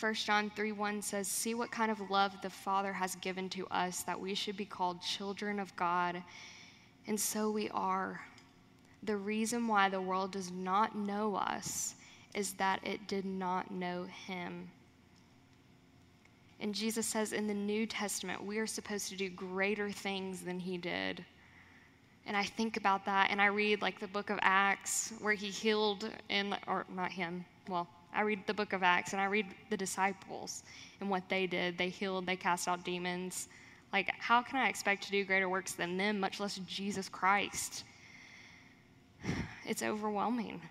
1 0.00 0.14
John 0.14 0.50
3 0.54 0.72
1 0.72 1.02
says, 1.02 1.26
See 1.26 1.54
what 1.54 1.72
kind 1.72 1.90
of 1.90 2.10
love 2.10 2.32
the 2.40 2.50
Father 2.50 2.92
has 2.92 3.16
given 3.16 3.48
to 3.50 3.66
us 3.68 4.02
that 4.02 4.20
we 4.20 4.34
should 4.34 4.56
be 4.56 4.64
called 4.64 5.02
children 5.02 5.58
of 5.58 5.74
God. 5.74 6.22
And 7.06 7.18
so 7.18 7.50
we 7.50 7.68
are. 7.70 8.20
The 9.02 9.16
reason 9.16 9.66
why 9.66 9.88
the 9.88 10.00
world 10.00 10.32
does 10.32 10.52
not 10.52 10.96
know 10.96 11.34
us 11.34 11.94
is 12.34 12.52
that 12.54 12.80
it 12.84 13.08
did 13.08 13.24
not 13.24 13.70
know 13.70 14.04
Him. 14.26 14.70
And 16.60 16.74
Jesus 16.74 17.06
says 17.06 17.32
in 17.32 17.46
the 17.46 17.54
New 17.54 17.86
Testament, 17.86 18.44
we 18.44 18.58
are 18.58 18.66
supposed 18.66 19.08
to 19.08 19.16
do 19.16 19.28
greater 19.30 19.90
things 19.90 20.42
than 20.42 20.60
He 20.60 20.78
did. 20.78 21.24
And 22.26 22.36
I 22.36 22.44
think 22.44 22.76
about 22.76 23.04
that 23.06 23.30
and 23.30 23.40
I 23.40 23.46
read 23.46 23.80
like 23.80 23.98
the 23.98 24.08
book 24.08 24.30
of 24.30 24.38
Acts 24.42 25.12
where 25.20 25.34
He 25.34 25.48
healed, 25.48 26.08
in, 26.28 26.54
or 26.66 26.84
not 26.94 27.10
Him, 27.10 27.44
well, 27.68 27.88
I 28.14 28.22
read 28.22 28.46
the 28.46 28.54
book 28.54 28.72
of 28.72 28.82
Acts 28.82 29.12
and 29.12 29.20
I 29.20 29.26
read 29.26 29.46
the 29.70 29.76
disciples 29.76 30.62
and 31.00 31.10
what 31.10 31.28
they 31.28 31.46
did. 31.46 31.78
They 31.78 31.88
healed, 31.88 32.26
they 32.26 32.36
cast 32.36 32.68
out 32.68 32.84
demons. 32.84 33.48
Like, 33.92 34.12
how 34.18 34.42
can 34.42 34.56
I 34.58 34.68
expect 34.68 35.04
to 35.04 35.10
do 35.10 35.24
greater 35.24 35.48
works 35.48 35.72
than 35.72 35.96
them, 35.96 36.20
much 36.20 36.40
less 36.40 36.60
Jesus 36.66 37.08
Christ? 37.08 37.84
It's 39.66 39.82
overwhelming. 39.82 40.62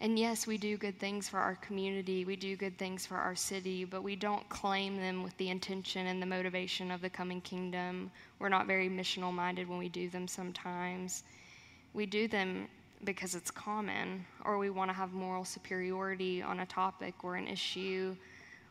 And 0.00 0.16
yes, 0.16 0.46
we 0.46 0.58
do 0.58 0.76
good 0.76 0.96
things 1.00 1.28
for 1.28 1.40
our 1.40 1.56
community, 1.56 2.24
we 2.24 2.36
do 2.36 2.54
good 2.54 2.78
things 2.78 3.04
for 3.04 3.16
our 3.16 3.34
city, 3.34 3.84
but 3.84 4.04
we 4.04 4.14
don't 4.14 4.48
claim 4.48 4.96
them 4.96 5.24
with 5.24 5.36
the 5.38 5.48
intention 5.48 6.06
and 6.06 6.22
the 6.22 6.26
motivation 6.26 6.92
of 6.92 7.00
the 7.00 7.10
coming 7.10 7.40
kingdom. 7.40 8.12
We're 8.38 8.48
not 8.48 8.68
very 8.68 8.88
missional 8.88 9.32
minded 9.32 9.68
when 9.68 9.78
we 9.78 9.88
do 9.88 10.08
them 10.08 10.28
sometimes. 10.28 11.24
We 11.94 12.06
do 12.06 12.28
them 12.28 12.68
because 13.04 13.34
it's 13.34 13.50
common, 13.50 14.24
or 14.44 14.58
we 14.58 14.70
want 14.70 14.90
to 14.90 14.94
have 14.94 15.12
moral 15.12 15.44
superiority 15.44 16.42
on 16.42 16.60
a 16.60 16.66
topic 16.66 17.14
or 17.22 17.36
an 17.36 17.46
issue. 17.46 18.16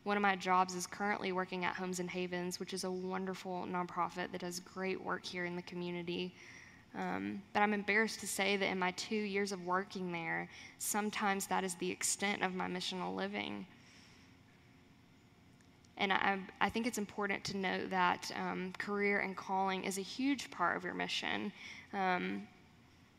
One 0.03 0.17
of 0.17 0.21
my 0.21 0.35
jobs 0.35 0.75
is 0.75 0.87
currently 0.87 1.31
working 1.31 1.65
at 1.65 1.75
Homes 1.75 1.99
and 1.99 2.09
Havens, 2.09 2.59
which 2.59 2.73
is 2.73 2.83
a 2.83 2.91
wonderful 2.91 3.67
nonprofit 3.69 4.31
that 4.31 4.41
does 4.41 4.59
great 4.59 5.01
work 5.01 5.25
here 5.25 5.45
in 5.45 5.55
the 5.55 5.61
community. 5.63 6.33
Um, 6.95 7.41
but 7.53 7.61
I'm 7.61 7.73
embarrassed 7.73 8.19
to 8.21 8.27
say 8.27 8.57
that 8.57 8.69
in 8.69 8.79
my 8.79 8.91
two 8.91 9.15
years 9.15 9.51
of 9.51 9.65
working 9.65 10.11
there, 10.11 10.49
sometimes 10.79 11.47
that 11.47 11.63
is 11.63 11.75
the 11.75 11.91
extent 11.91 12.43
of 12.43 12.55
my 12.55 12.67
missional 12.67 13.15
living. 13.15 13.65
And 15.97 16.13
I, 16.13 16.37
I 16.61 16.69
think 16.69 16.85
it's 16.85 16.97
important 16.97 17.43
to 17.45 17.57
note 17.57 17.89
that 17.89 18.31
um, 18.35 18.71
career 18.77 19.19
and 19.19 19.35
calling 19.35 19.83
is 19.83 19.97
a 19.97 20.01
huge 20.01 20.51
part 20.51 20.77
of 20.77 20.83
your 20.83 20.93
mission. 20.93 21.51
Um, 21.93 22.47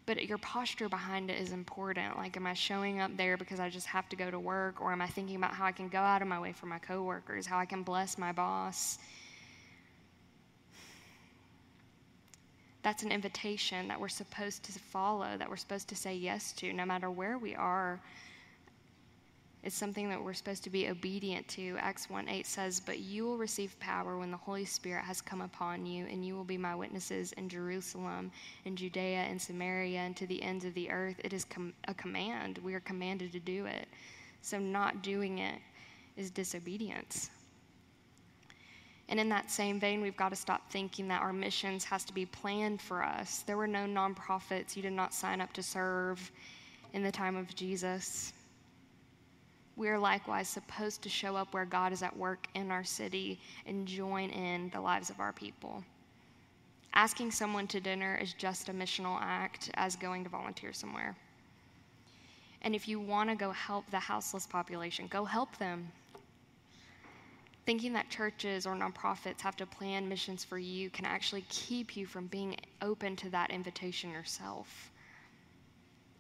but 0.09 0.25
your 0.27 0.39
posture 0.39 0.89
behind 0.89 1.31
it 1.31 1.39
is 1.39 1.53
important. 1.53 2.17
Like, 2.17 2.35
am 2.39 2.47
I 2.47 2.55
showing 2.55 2.99
up 2.99 3.15
there 3.19 3.37
because 3.37 3.61
I 3.61 3.69
just 3.69 3.87
have 3.89 4.09
to 4.09 4.17
go 4.17 4.31
to 4.31 4.41
work, 4.41 4.81
or 4.81 4.91
am 4.91 5.03
I 5.03 5.07
thinking 5.07 5.37
about 5.37 5.53
how 5.53 5.67
I 5.67 5.73
can 5.73 5.91
go 5.91 5.99
out 5.99 6.23
of 6.23 6.29
my 6.29 6.41
way 6.41 6.53
for 6.53 6.65
my 6.65 6.79
coworkers, 6.79 7.45
how 7.45 7.59
I 7.59 7.67
can 7.67 7.83
bless 7.83 8.17
my 8.17 8.33
boss? 8.33 8.99
That's 12.83 13.03
an 13.03 13.13
invitation 13.13 13.89
that 13.89 14.01
we're 14.01 14.09
supposed 14.09 14.63
to 14.63 14.73
follow, 14.79 15.37
that 15.37 15.51
we're 15.51 15.57
supposed 15.57 15.89
to 15.89 15.95
say 15.95 16.15
yes 16.15 16.53
to, 16.53 16.73
no 16.73 16.87
matter 16.87 17.11
where 17.11 17.37
we 17.37 17.55
are 17.55 18.01
it's 19.65 19.75
something 19.75 20.09
that 20.09 20.23
we're 20.23 20.35
supposed 20.35 20.63
to 20.65 20.71
be 20.71 20.89
obedient 20.89 21.47
to. 21.49 21.77
Acts 21.81 22.09
1 22.09 22.29
8 22.29 22.47
says, 22.47 22.81
But 22.81 23.01
you 23.01 23.25
will 23.25 23.37
receive 23.37 23.79
power 23.81 24.17
when 24.17 24.31
the 24.31 24.37
Holy 24.37 24.65
Spirit 24.65 25.05
has 25.05 25.21
come 25.21 25.41
upon 25.41 25.85
you, 25.85 26.07
and 26.07 26.25
you 26.25 26.37
will 26.37 26.45
be 26.45 26.57
my 26.57 26.77
witnesses 26.77 27.33
in 27.33 27.49
Jerusalem, 27.49 28.31
in 28.65 28.77
Judea, 28.77 29.19
and 29.23 29.41
Samaria, 29.41 29.99
and 29.99 30.17
to 30.17 30.27
the 30.27 30.41
ends 30.43 30.65
of 30.65 30.75
the 30.75 30.91
earth. 30.91 31.17
It 31.25 31.33
is 31.33 31.45
com- 31.45 31.75
a 31.89 31.95
command. 31.95 32.59
We 32.59 32.75
are 32.75 32.81
commanded 32.81 33.33
to 33.33 33.41
do 33.41 33.67
it. 33.67 33.89
So, 34.43 34.59
not 34.61 35.03
doing 35.03 35.39
it 35.39 35.61
is 36.17 36.31
disobedience. 36.31 37.31
And 39.09 39.19
in 39.19 39.29
that 39.31 39.51
same 39.51 39.81
vein, 39.81 40.03
we've 40.03 40.17
got 40.17 40.29
to 40.29 40.37
stop 40.37 40.71
thinking 40.71 41.09
that 41.09 41.23
our 41.23 41.33
missions 41.33 41.83
has 41.85 42.05
to 42.05 42.13
be 42.13 42.27
planned 42.27 42.81
for 42.81 43.03
us. 43.03 43.43
There 43.47 43.57
were 43.57 43.67
no 43.67 43.87
nonprofits. 43.87 44.77
You 44.77 44.83
did 44.83 44.93
not 44.93 45.15
sign 45.15 45.41
up 45.41 45.53
to 45.55 45.63
serve 45.63 46.31
in 46.93 47.03
the 47.03 47.11
time 47.11 47.35
of 47.35 47.55
Jesus 47.55 48.33
we 49.79 49.89
are 49.89 49.99
likewise 49.99 50.49
supposed 50.49 51.03
to 51.03 51.09
show 51.09 51.37
up 51.37 51.55
where 51.55 51.65
God 51.65 51.93
is 51.93 52.03
at 52.03 52.15
work 52.17 52.49
in 52.55 52.73
our 52.73 52.83
city 52.83 53.39
and 53.65 53.87
join 53.87 54.29
in 54.31 54.71
the 54.71 54.81
lives 54.81 55.09
of 55.09 55.21
our 55.21 55.33
people. 55.33 55.85
Asking 56.95 57.31
someone 57.31 57.69
to 57.69 57.81
dinner 57.81 58.19
is 58.21 58.33
just 58.33 58.69
a 58.69 58.73
missional 58.73 59.17
act 59.21 59.71
as 59.75 59.95
going 59.95 60.25
to 60.25 60.31
volunteer 60.31 60.73
somewhere. 60.73 61.17
And 62.63 62.75
if 62.75 62.89
you 62.89 62.99
want 62.99 63.31
to 63.31 63.37
go 63.37 63.53
help 63.53 63.89
the 63.93 64.01
houseless 64.01 64.49
population, 64.49 65.07
go 65.07 65.25
help 65.25 65.57
them. 65.59 65.93
Thinking 67.65 67.93
that 67.93 68.11
churches 68.11 68.67
or 68.67 68.75
nonprofits 68.75 69.43
have 69.43 69.57
to 69.59 69.67
plan 69.67 70.09
missions 70.09 70.43
for 70.43 70.59
you 70.59 70.91
can 70.91 71.05
actually 71.05 71.45
keep 71.51 71.97
you 71.97 72.05
from 72.05 72.27
being 72.27 72.57
open 72.83 73.15
to 73.15 73.31
that 73.31 73.53
invitation 73.53 74.11
yourself. 74.11 74.91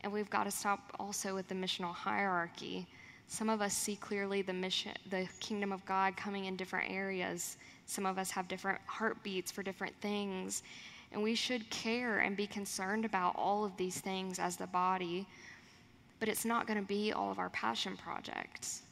And 0.02 0.12
we've 0.12 0.30
got 0.30 0.44
to 0.44 0.50
stop 0.52 0.94
also 1.00 1.34
with 1.34 1.48
the 1.48 1.56
missional 1.56 1.92
hierarchy 1.92 2.86
some 3.28 3.50
of 3.50 3.60
us 3.60 3.74
see 3.74 3.94
clearly 3.94 4.40
the 4.40 4.54
mission, 4.54 4.92
the 5.10 5.28
kingdom 5.38 5.70
of 5.70 5.84
God 5.84 6.16
coming 6.16 6.46
in 6.46 6.56
different 6.56 6.90
areas. 6.90 7.58
Some 7.84 8.06
of 8.06 8.18
us 8.18 8.30
have 8.30 8.48
different 8.48 8.80
heartbeats 8.86 9.52
for 9.52 9.62
different 9.62 9.94
things. 10.00 10.62
And 11.12 11.22
we 11.22 11.34
should 11.34 11.68
care 11.68 12.20
and 12.20 12.36
be 12.36 12.46
concerned 12.46 13.04
about 13.04 13.36
all 13.36 13.64
of 13.66 13.76
these 13.76 14.00
things 14.00 14.38
as 14.38 14.56
the 14.56 14.66
body. 14.66 15.26
But 16.20 16.28
it's 16.30 16.46
not 16.46 16.66
going 16.66 16.80
to 16.80 16.86
be 16.86 17.12
all 17.12 17.30
of 17.30 17.38
our 17.38 17.50
passion 17.50 17.98
projects. 17.98 18.82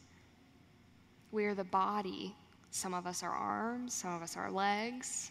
We 1.33 1.47
are 1.47 1.55
the 1.55 1.65
body. 1.65 2.35
Some 2.71 2.93
of 2.93 3.07
us 3.07 3.23
are 3.23 3.31
arms, 3.33 3.95
some 3.95 4.15
of 4.15 4.23
us 4.23 4.37
are 4.37 4.51
legs. 4.51 5.31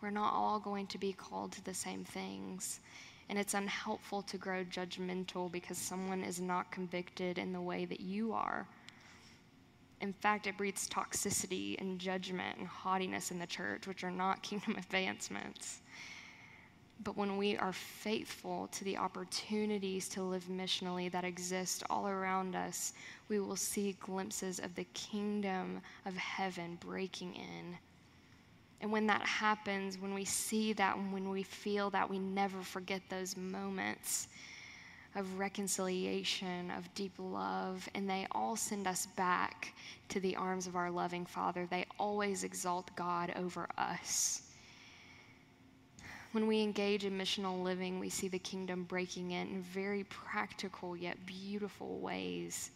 We're 0.00 0.10
not 0.10 0.34
all 0.34 0.58
going 0.58 0.88
to 0.88 0.98
be 0.98 1.12
called 1.12 1.52
to 1.52 1.64
the 1.64 1.72
same 1.72 2.04
things. 2.04 2.80
And 3.28 3.38
it's 3.38 3.54
unhelpful 3.54 4.22
to 4.22 4.36
grow 4.36 4.64
judgmental 4.64 5.50
because 5.50 5.78
someone 5.78 6.22
is 6.22 6.40
not 6.40 6.70
convicted 6.70 7.38
in 7.38 7.52
the 7.52 7.60
way 7.60 7.84
that 7.84 8.00
you 8.00 8.32
are. 8.32 8.66
In 10.00 10.12
fact, 10.12 10.46
it 10.46 10.58
breeds 10.58 10.88
toxicity 10.88 11.80
and 11.80 11.98
judgment 11.98 12.58
and 12.58 12.66
haughtiness 12.66 13.30
in 13.30 13.38
the 13.38 13.46
church, 13.46 13.86
which 13.86 14.04
are 14.04 14.10
not 14.10 14.42
kingdom 14.48 14.76
advancements. 14.76 15.80
But 17.02 17.16
when 17.16 17.36
we 17.36 17.56
are 17.56 17.72
faithful 17.72 18.68
to 18.68 18.84
the 18.84 18.96
opportunities 18.96 20.08
to 20.10 20.22
live 20.22 20.44
missionally 20.44 21.10
that 21.10 21.24
exist 21.24 21.82
all 21.90 22.06
around 22.06 22.54
us, 22.54 22.92
we 23.28 23.40
will 23.40 23.56
see 23.56 23.96
glimpses 24.00 24.58
of 24.58 24.74
the 24.74 24.84
kingdom 24.94 25.80
of 26.06 26.16
heaven 26.16 26.78
breaking 26.80 27.34
in. 27.34 27.76
And 28.80 28.92
when 28.92 29.06
that 29.06 29.22
happens, 29.22 29.98
when 29.98 30.14
we 30.14 30.24
see 30.24 30.72
that 30.74 30.96
and 30.96 31.12
when 31.12 31.30
we 31.30 31.42
feel 31.42 31.90
that, 31.90 32.08
we 32.08 32.18
never 32.18 32.60
forget 32.60 33.00
those 33.08 33.36
moments 33.36 34.28
of 35.14 35.38
reconciliation, 35.38 36.70
of 36.72 36.92
deep 36.94 37.12
love, 37.18 37.88
and 37.94 38.10
they 38.10 38.26
all 38.32 38.56
send 38.56 38.86
us 38.86 39.06
back 39.16 39.72
to 40.08 40.20
the 40.20 40.34
arms 40.36 40.66
of 40.66 40.76
our 40.76 40.90
loving 40.90 41.24
Father. 41.24 41.66
They 41.70 41.86
always 41.98 42.42
exalt 42.42 42.94
God 42.96 43.32
over 43.36 43.68
us. 43.78 44.42
When 46.32 46.48
we 46.48 46.62
engage 46.62 47.04
in 47.04 47.16
missional 47.16 47.62
living, 47.62 48.00
we 48.00 48.10
see 48.10 48.26
the 48.26 48.40
kingdom 48.40 48.82
breaking 48.84 49.30
in 49.30 49.46
in 49.48 49.62
very 49.62 50.02
practical 50.04 50.96
yet 50.96 51.16
beautiful 51.24 52.00
ways. 52.00 52.72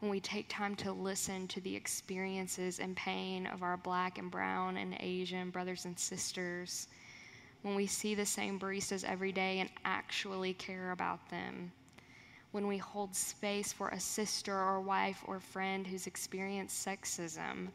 When 0.00 0.10
we 0.10 0.20
take 0.20 0.48
time 0.48 0.76
to 0.76 0.92
listen 0.92 1.46
to 1.48 1.60
the 1.60 1.76
experiences 1.76 2.78
and 2.78 2.96
pain 2.96 3.46
of 3.46 3.62
our 3.62 3.76
black 3.76 4.16
and 4.16 4.30
brown 4.30 4.78
and 4.78 4.96
Asian 4.98 5.50
brothers 5.50 5.84
and 5.84 5.98
sisters, 5.98 6.88
when 7.60 7.74
we 7.74 7.86
see 7.86 8.14
the 8.14 8.24
same 8.24 8.58
baristas 8.58 9.04
every 9.04 9.30
day 9.30 9.58
and 9.58 9.68
actually 9.84 10.54
care 10.54 10.92
about 10.92 11.28
them, 11.28 11.70
when 12.52 12.66
we 12.66 12.78
hold 12.78 13.14
space 13.14 13.74
for 13.74 13.88
a 13.90 14.00
sister 14.00 14.56
or 14.56 14.80
wife 14.80 15.22
or 15.26 15.38
friend 15.38 15.86
who's 15.86 16.06
experienced 16.06 16.86
sexism, 16.86 17.68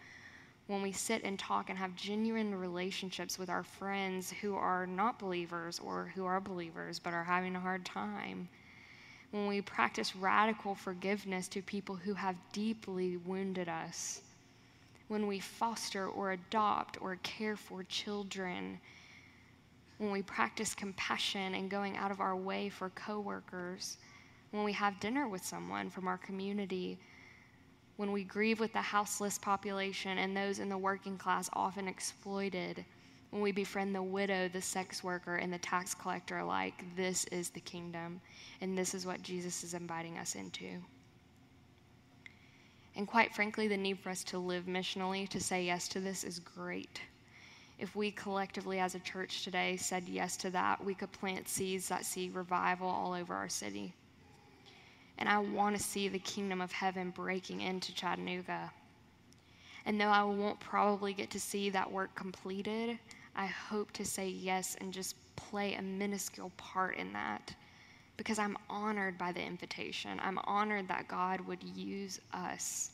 when 0.65 0.81
we 0.81 0.91
sit 0.91 1.23
and 1.23 1.37
talk 1.37 1.69
and 1.69 1.77
have 1.77 1.95
genuine 1.95 2.55
relationships 2.55 3.37
with 3.37 3.51
our 3.51 3.63
friends 3.63 4.33
who 4.41 4.55
are 4.55 4.87
not 4.87 5.19
believers 5.19 5.79
or 5.79 6.11
who 6.15 6.25
are 6.25 6.41
believers 6.41 6.97
but 6.97 7.13
are 7.13 7.23
having 7.23 7.55
a 7.55 7.59
hard 7.59 7.85
time, 7.85 8.49
when 9.31 9.47
we 9.47 9.61
practice 9.61 10.15
radical 10.15 10.75
forgiveness 10.75 11.47
to 11.49 11.61
people 11.61 11.95
who 11.95 12.13
have 12.13 12.35
deeply 12.53 13.17
wounded 13.17 13.67
us, 13.67 14.21
when 15.07 15.27
we 15.27 15.39
foster 15.39 16.07
or 16.07 16.31
adopt 16.31 16.99
or 17.01 17.17
care 17.17 17.55
for 17.55 17.83
children, 17.83 18.79
when 19.97 20.11
we 20.11 20.21
practice 20.21 20.73
compassion 20.73 21.55
and 21.55 21.69
going 21.69 21.95
out 21.97 22.11
of 22.11 22.19
our 22.19 22.35
way 22.35 22.69
for 22.69 22.89
coworkers, 22.89 23.97
when 24.51 24.63
we 24.63 24.73
have 24.73 24.99
dinner 24.99 25.27
with 25.27 25.43
someone 25.43 25.89
from 25.89 26.07
our 26.07 26.17
community. 26.17 26.97
When 27.97 28.11
we 28.11 28.23
grieve 28.23 28.59
with 28.59 28.73
the 28.73 28.81
houseless 28.81 29.37
population 29.37 30.17
and 30.17 30.35
those 30.35 30.59
in 30.59 30.67
the 30.67 30.77
working 30.77 31.17
class 31.17 31.49
often 31.53 31.87
exploited, 31.87 32.83
when 33.29 33.41
we 33.41 33.51
befriend 33.51 33.93
the 33.93 34.03
widow, 34.03 34.47
the 34.47 34.61
sex 34.61 35.03
worker, 35.03 35.35
and 35.35 35.51
the 35.51 35.57
tax 35.57 35.93
collector 35.93 36.37
alike, 36.37 36.83
this 36.95 37.25
is 37.25 37.49
the 37.49 37.59
kingdom. 37.59 38.21
And 38.61 38.77
this 38.77 38.93
is 38.93 39.05
what 39.05 39.21
Jesus 39.21 39.63
is 39.63 39.73
inviting 39.73 40.17
us 40.17 40.35
into. 40.35 40.81
And 42.95 43.07
quite 43.07 43.33
frankly, 43.33 43.67
the 43.67 43.75
need 43.75 43.99
for 43.99 44.09
us 44.09 44.23
to 44.25 44.37
live 44.37 44.65
missionally, 44.65 45.27
to 45.29 45.39
say 45.39 45.65
yes 45.65 45.87
to 45.89 45.99
this, 45.99 46.23
is 46.23 46.39
great. 46.39 47.01
If 47.77 47.95
we 47.95 48.11
collectively 48.11 48.79
as 48.79 48.95
a 48.95 48.99
church 48.99 49.43
today 49.43 49.75
said 49.75 50.07
yes 50.07 50.37
to 50.37 50.49
that, 50.51 50.83
we 50.83 50.93
could 50.93 51.11
plant 51.11 51.49
seeds 51.49 51.89
that 51.89 52.05
see 52.05 52.29
revival 52.29 52.87
all 52.87 53.13
over 53.13 53.33
our 53.33 53.49
city 53.49 53.93
and 55.17 55.29
I 55.29 55.37
want 55.39 55.77
to 55.77 55.81
see 55.81 56.07
the 56.07 56.19
kingdom 56.19 56.61
of 56.61 56.71
heaven 56.71 57.11
breaking 57.11 57.61
into 57.61 57.93
Chattanooga. 57.93 58.71
And 59.85 60.01
though 60.01 60.05
I 60.05 60.23
won't 60.23 60.59
probably 60.59 61.13
get 61.13 61.29
to 61.31 61.39
see 61.39 61.69
that 61.69 61.91
work 61.91 62.15
completed, 62.15 62.97
I 63.35 63.45
hope 63.45 63.91
to 63.93 64.05
say 64.05 64.27
yes 64.27 64.75
and 64.81 64.93
just 64.93 65.15
play 65.35 65.75
a 65.75 65.81
minuscule 65.81 66.51
part 66.57 66.97
in 66.97 67.13
that 67.13 67.53
because 68.17 68.39
I'm 68.39 68.57
honored 68.69 69.17
by 69.17 69.31
the 69.31 69.43
invitation. 69.43 70.19
I'm 70.23 70.39
honored 70.45 70.87
that 70.87 71.07
God 71.07 71.41
would 71.41 71.63
use 71.63 72.19
us. 72.33 72.91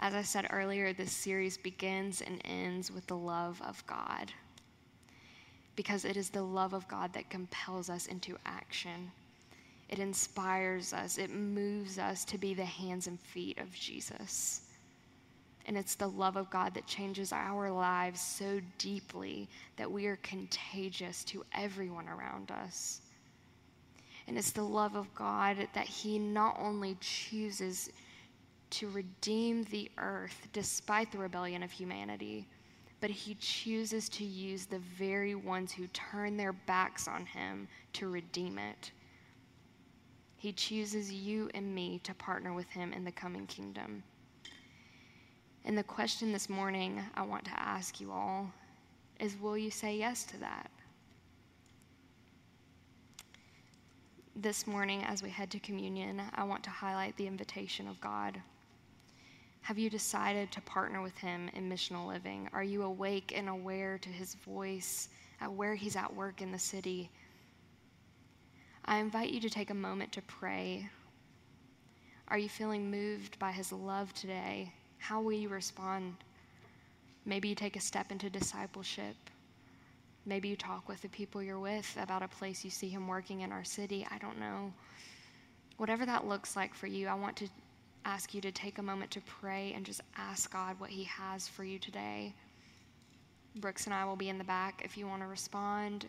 As 0.00 0.14
I 0.14 0.22
said 0.22 0.46
earlier, 0.50 0.92
this 0.92 1.12
series 1.12 1.56
begins 1.56 2.22
and 2.22 2.40
ends 2.44 2.90
with 2.90 3.06
the 3.06 3.16
love 3.16 3.60
of 3.66 3.84
God 3.86 4.32
because 5.76 6.04
it 6.04 6.16
is 6.16 6.30
the 6.30 6.42
love 6.42 6.72
of 6.72 6.88
God 6.88 7.12
that 7.12 7.30
compels 7.30 7.90
us 7.90 8.06
into 8.06 8.36
action. 8.46 9.12
It 9.88 9.98
inspires 9.98 10.92
us, 10.92 11.18
it 11.18 11.30
moves 11.30 11.98
us 11.98 12.24
to 12.26 12.38
be 12.38 12.54
the 12.54 12.64
hands 12.64 13.06
and 13.06 13.18
feet 13.20 13.58
of 13.58 13.72
Jesus. 13.74 14.67
And 15.68 15.76
it's 15.76 15.94
the 15.94 16.08
love 16.08 16.36
of 16.36 16.48
God 16.48 16.72
that 16.74 16.86
changes 16.86 17.30
our 17.30 17.70
lives 17.70 18.22
so 18.22 18.58
deeply 18.78 19.48
that 19.76 19.90
we 19.90 20.06
are 20.06 20.16
contagious 20.16 21.22
to 21.24 21.44
everyone 21.52 22.08
around 22.08 22.50
us. 22.50 23.02
And 24.26 24.38
it's 24.38 24.50
the 24.50 24.62
love 24.62 24.96
of 24.96 25.14
God 25.14 25.68
that 25.74 25.86
He 25.86 26.18
not 26.18 26.58
only 26.58 26.96
chooses 27.00 27.90
to 28.70 28.88
redeem 28.88 29.64
the 29.64 29.90
earth 29.98 30.48
despite 30.54 31.12
the 31.12 31.18
rebellion 31.18 31.62
of 31.62 31.70
humanity, 31.70 32.46
but 33.02 33.10
He 33.10 33.34
chooses 33.34 34.08
to 34.08 34.24
use 34.24 34.64
the 34.64 34.80
very 34.80 35.34
ones 35.34 35.70
who 35.70 35.86
turn 35.88 36.38
their 36.38 36.54
backs 36.54 37.06
on 37.06 37.26
Him 37.26 37.68
to 37.92 38.08
redeem 38.08 38.58
it. 38.58 38.90
He 40.38 40.52
chooses 40.52 41.12
you 41.12 41.50
and 41.52 41.74
me 41.74 42.00
to 42.04 42.14
partner 42.14 42.54
with 42.54 42.70
him 42.70 42.92
in 42.92 43.04
the 43.04 43.10
coming 43.10 43.44
kingdom. 43.48 44.04
And 45.64 45.76
the 45.76 45.82
question 45.82 46.32
this 46.32 46.48
morning 46.48 47.02
I 47.14 47.22
want 47.22 47.44
to 47.46 47.60
ask 47.60 48.00
you 48.00 48.12
all 48.12 48.50
is 49.20 49.36
will 49.40 49.58
you 49.58 49.70
say 49.70 49.96
yes 49.96 50.24
to 50.24 50.38
that? 50.38 50.70
This 54.36 54.68
morning, 54.68 55.02
as 55.02 55.22
we 55.22 55.30
head 55.30 55.50
to 55.50 55.58
communion, 55.58 56.22
I 56.34 56.44
want 56.44 56.62
to 56.64 56.70
highlight 56.70 57.16
the 57.16 57.26
invitation 57.26 57.88
of 57.88 58.00
God. 58.00 58.40
Have 59.62 59.78
you 59.78 59.90
decided 59.90 60.52
to 60.52 60.60
partner 60.60 61.02
with 61.02 61.16
Him 61.18 61.50
in 61.54 61.68
missional 61.68 62.06
living? 62.06 62.48
Are 62.52 62.62
you 62.62 62.84
awake 62.84 63.32
and 63.36 63.48
aware 63.48 63.98
to 63.98 64.08
His 64.08 64.36
voice 64.36 65.08
at 65.40 65.52
where 65.52 65.74
He's 65.74 65.96
at 65.96 66.14
work 66.14 66.40
in 66.40 66.52
the 66.52 66.58
city? 66.58 67.10
I 68.84 68.98
invite 69.00 69.30
you 69.30 69.40
to 69.40 69.50
take 69.50 69.68
a 69.68 69.74
moment 69.74 70.12
to 70.12 70.22
pray. 70.22 70.88
Are 72.28 72.38
you 72.38 72.48
feeling 72.48 72.90
moved 72.90 73.38
by 73.38 73.52
his 73.52 73.70
love 73.70 74.14
today? 74.14 74.72
How 74.98 75.20
will 75.20 75.32
you 75.32 75.48
respond? 75.48 76.14
Maybe 77.24 77.48
you 77.48 77.54
take 77.54 77.76
a 77.76 77.80
step 77.80 78.10
into 78.10 78.30
discipleship. 78.30 79.16
Maybe 80.26 80.48
you 80.48 80.56
talk 80.56 80.88
with 80.88 81.00
the 81.00 81.08
people 81.08 81.42
you're 81.42 81.58
with 81.58 81.96
about 82.00 82.22
a 82.22 82.28
place 82.28 82.64
you 82.64 82.70
see 82.70 82.88
him 82.88 83.08
working 83.08 83.40
in 83.40 83.52
our 83.52 83.64
city. 83.64 84.06
I 84.10 84.18
don't 84.18 84.38
know. 84.38 84.72
Whatever 85.78 86.04
that 86.06 86.26
looks 86.26 86.56
like 86.56 86.74
for 86.74 86.86
you, 86.86 87.06
I 87.06 87.14
want 87.14 87.36
to 87.36 87.48
ask 88.04 88.34
you 88.34 88.40
to 88.40 88.50
take 88.50 88.78
a 88.78 88.82
moment 88.82 89.10
to 89.12 89.20
pray 89.22 89.72
and 89.74 89.84
just 89.84 90.00
ask 90.16 90.52
God 90.52 90.78
what 90.78 90.90
he 90.90 91.04
has 91.04 91.46
for 91.48 91.64
you 91.64 91.78
today. 91.78 92.34
Brooks 93.56 93.86
and 93.86 93.94
I 93.94 94.04
will 94.04 94.16
be 94.16 94.28
in 94.28 94.38
the 94.38 94.44
back 94.44 94.82
if 94.84 94.96
you 94.96 95.06
want 95.06 95.22
to 95.22 95.28
respond. 95.28 96.08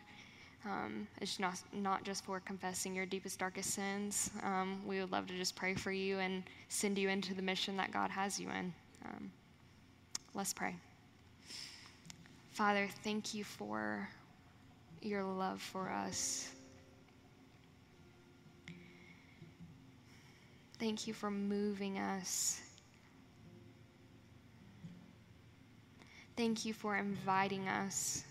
Um, 0.66 1.08
it's 1.22 1.40
not, 1.40 1.62
not 1.72 2.04
just 2.04 2.26
for 2.26 2.40
confessing 2.40 2.94
your 2.94 3.06
deepest, 3.06 3.40
darkest 3.40 3.72
sins. 3.72 4.30
Um, 4.44 4.82
we 4.86 5.00
would 5.00 5.12
love 5.12 5.28
to 5.28 5.34
just 5.38 5.56
pray 5.56 5.74
for 5.74 5.92
you 5.92 6.20
and 6.20 6.44
send 6.68 6.98
you 6.98 7.10
into 7.10 7.34
the 7.34 7.42
mission 7.42 7.78
that 7.78 7.92
God 7.92 8.12
has 8.12 8.40
you 8.40 8.50
in. 8.50 8.74
Um, 9.06 9.32
let's 10.34 10.54
pray. 10.54 10.76
Father, 12.52 12.90
thank 13.04 13.34
you 13.34 13.44
for 13.44 14.10
your 15.02 15.24
love 15.24 15.62
for 15.62 15.90
us. 15.90 16.50
Thank 20.78 21.08
you 21.08 21.14
for 21.14 21.32
moving 21.32 22.00
us. 22.00 22.62
Thank 26.36 26.66
you 26.66 26.74
for 26.74 26.96
inviting 26.96 27.68
us 27.68 28.24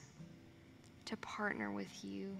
to 1.08 1.16
partner 1.16 1.70
with 1.70 2.04
you. 2.04 2.38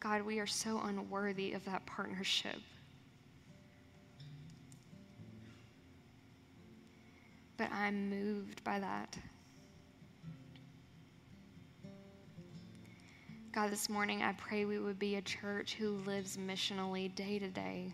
God, 0.00 0.22
we 0.22 0.38
are 0.38 0.46
so 0.46 0.80
unworthy 0.80 1.52
of 1.52 1.62
that 1.66 1.84
partnership. 1.84 2.56
But 7.58 7.70
I'm 7.70 8.08
moved 8.08 8.64
by 8.64 8.80
that. 8.80 9.18
God, 13.52 13.70
this 13.70 13.90
morning 13.90 14.22
I 14.22 14.32
pray 14.32 14.64
we 14.64 14.78
would 14.78 14.98
be 14.98 15.16
a 15.16 15.22
church 15.22 15.74
who 15.74 15.90
lives 16.06 16.38
missionally 16.38 17.14
day 17.14 17.38
to 17.38 17.48
day, 17.48 17.92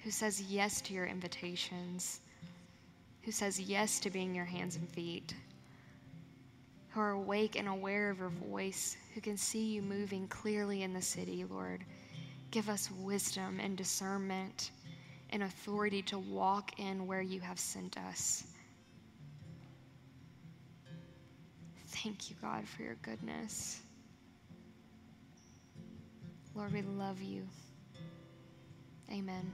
who 0.00 0.10
says 0.10 0.42
yes 0.42 0.80
to 0.80 0.94
your 0.94 1.06
invitations, 1.06 2.22
who 3.22 3.30
says 3.30 3.60
yes 3.60 4.00
to 4.00 4.10
being 4.10 4.34
your 4.34 4.46
hands 4.46 4.74
and 4.74 4.88
feet 4.88 5.32
are 7.00 7.12
awake 7.12 7.56
and 7.56 7.66
aware 7.66 8.10
of 8.10 8.18
your 8.18 8.28
voice, 8.28 8.96
who 9.14 9.20
can 9.20 9.36
see 9.36 9.64
you 9.64 9.82
moving 9.82 10.28
clearly 10.28 10.82
in 10.82 10.92
the 10.92 11.02
city, 11.02 11.44
Lord. 11.44 11.84
Give 12.50 12.68
us 12.68 12.90
wisdom 12.90 13.58
and 13.60 13.76
discernment 13.76 14.70
and 15.30 15.42
authority 15.42 16.02
to 16.02 16.18
walk 16.18 16.78
in 16.78 17.06
where 17.06 17.22
you 17.22 17.40
have 17.40 17.58
sent 17.58 17.96
us. 17.98 18.44
Thank 21.88 22.30
you, 22.30 22.36
God, 22.40 22.68
for 22.68 22.82
your 22.82 22.96
goodness. 23.02 23.80
Lord, 26.54 26.72
we 26.72 26.82
love 26.82 27.20
you. 27.20 27.46
Amen. 29.12 29.52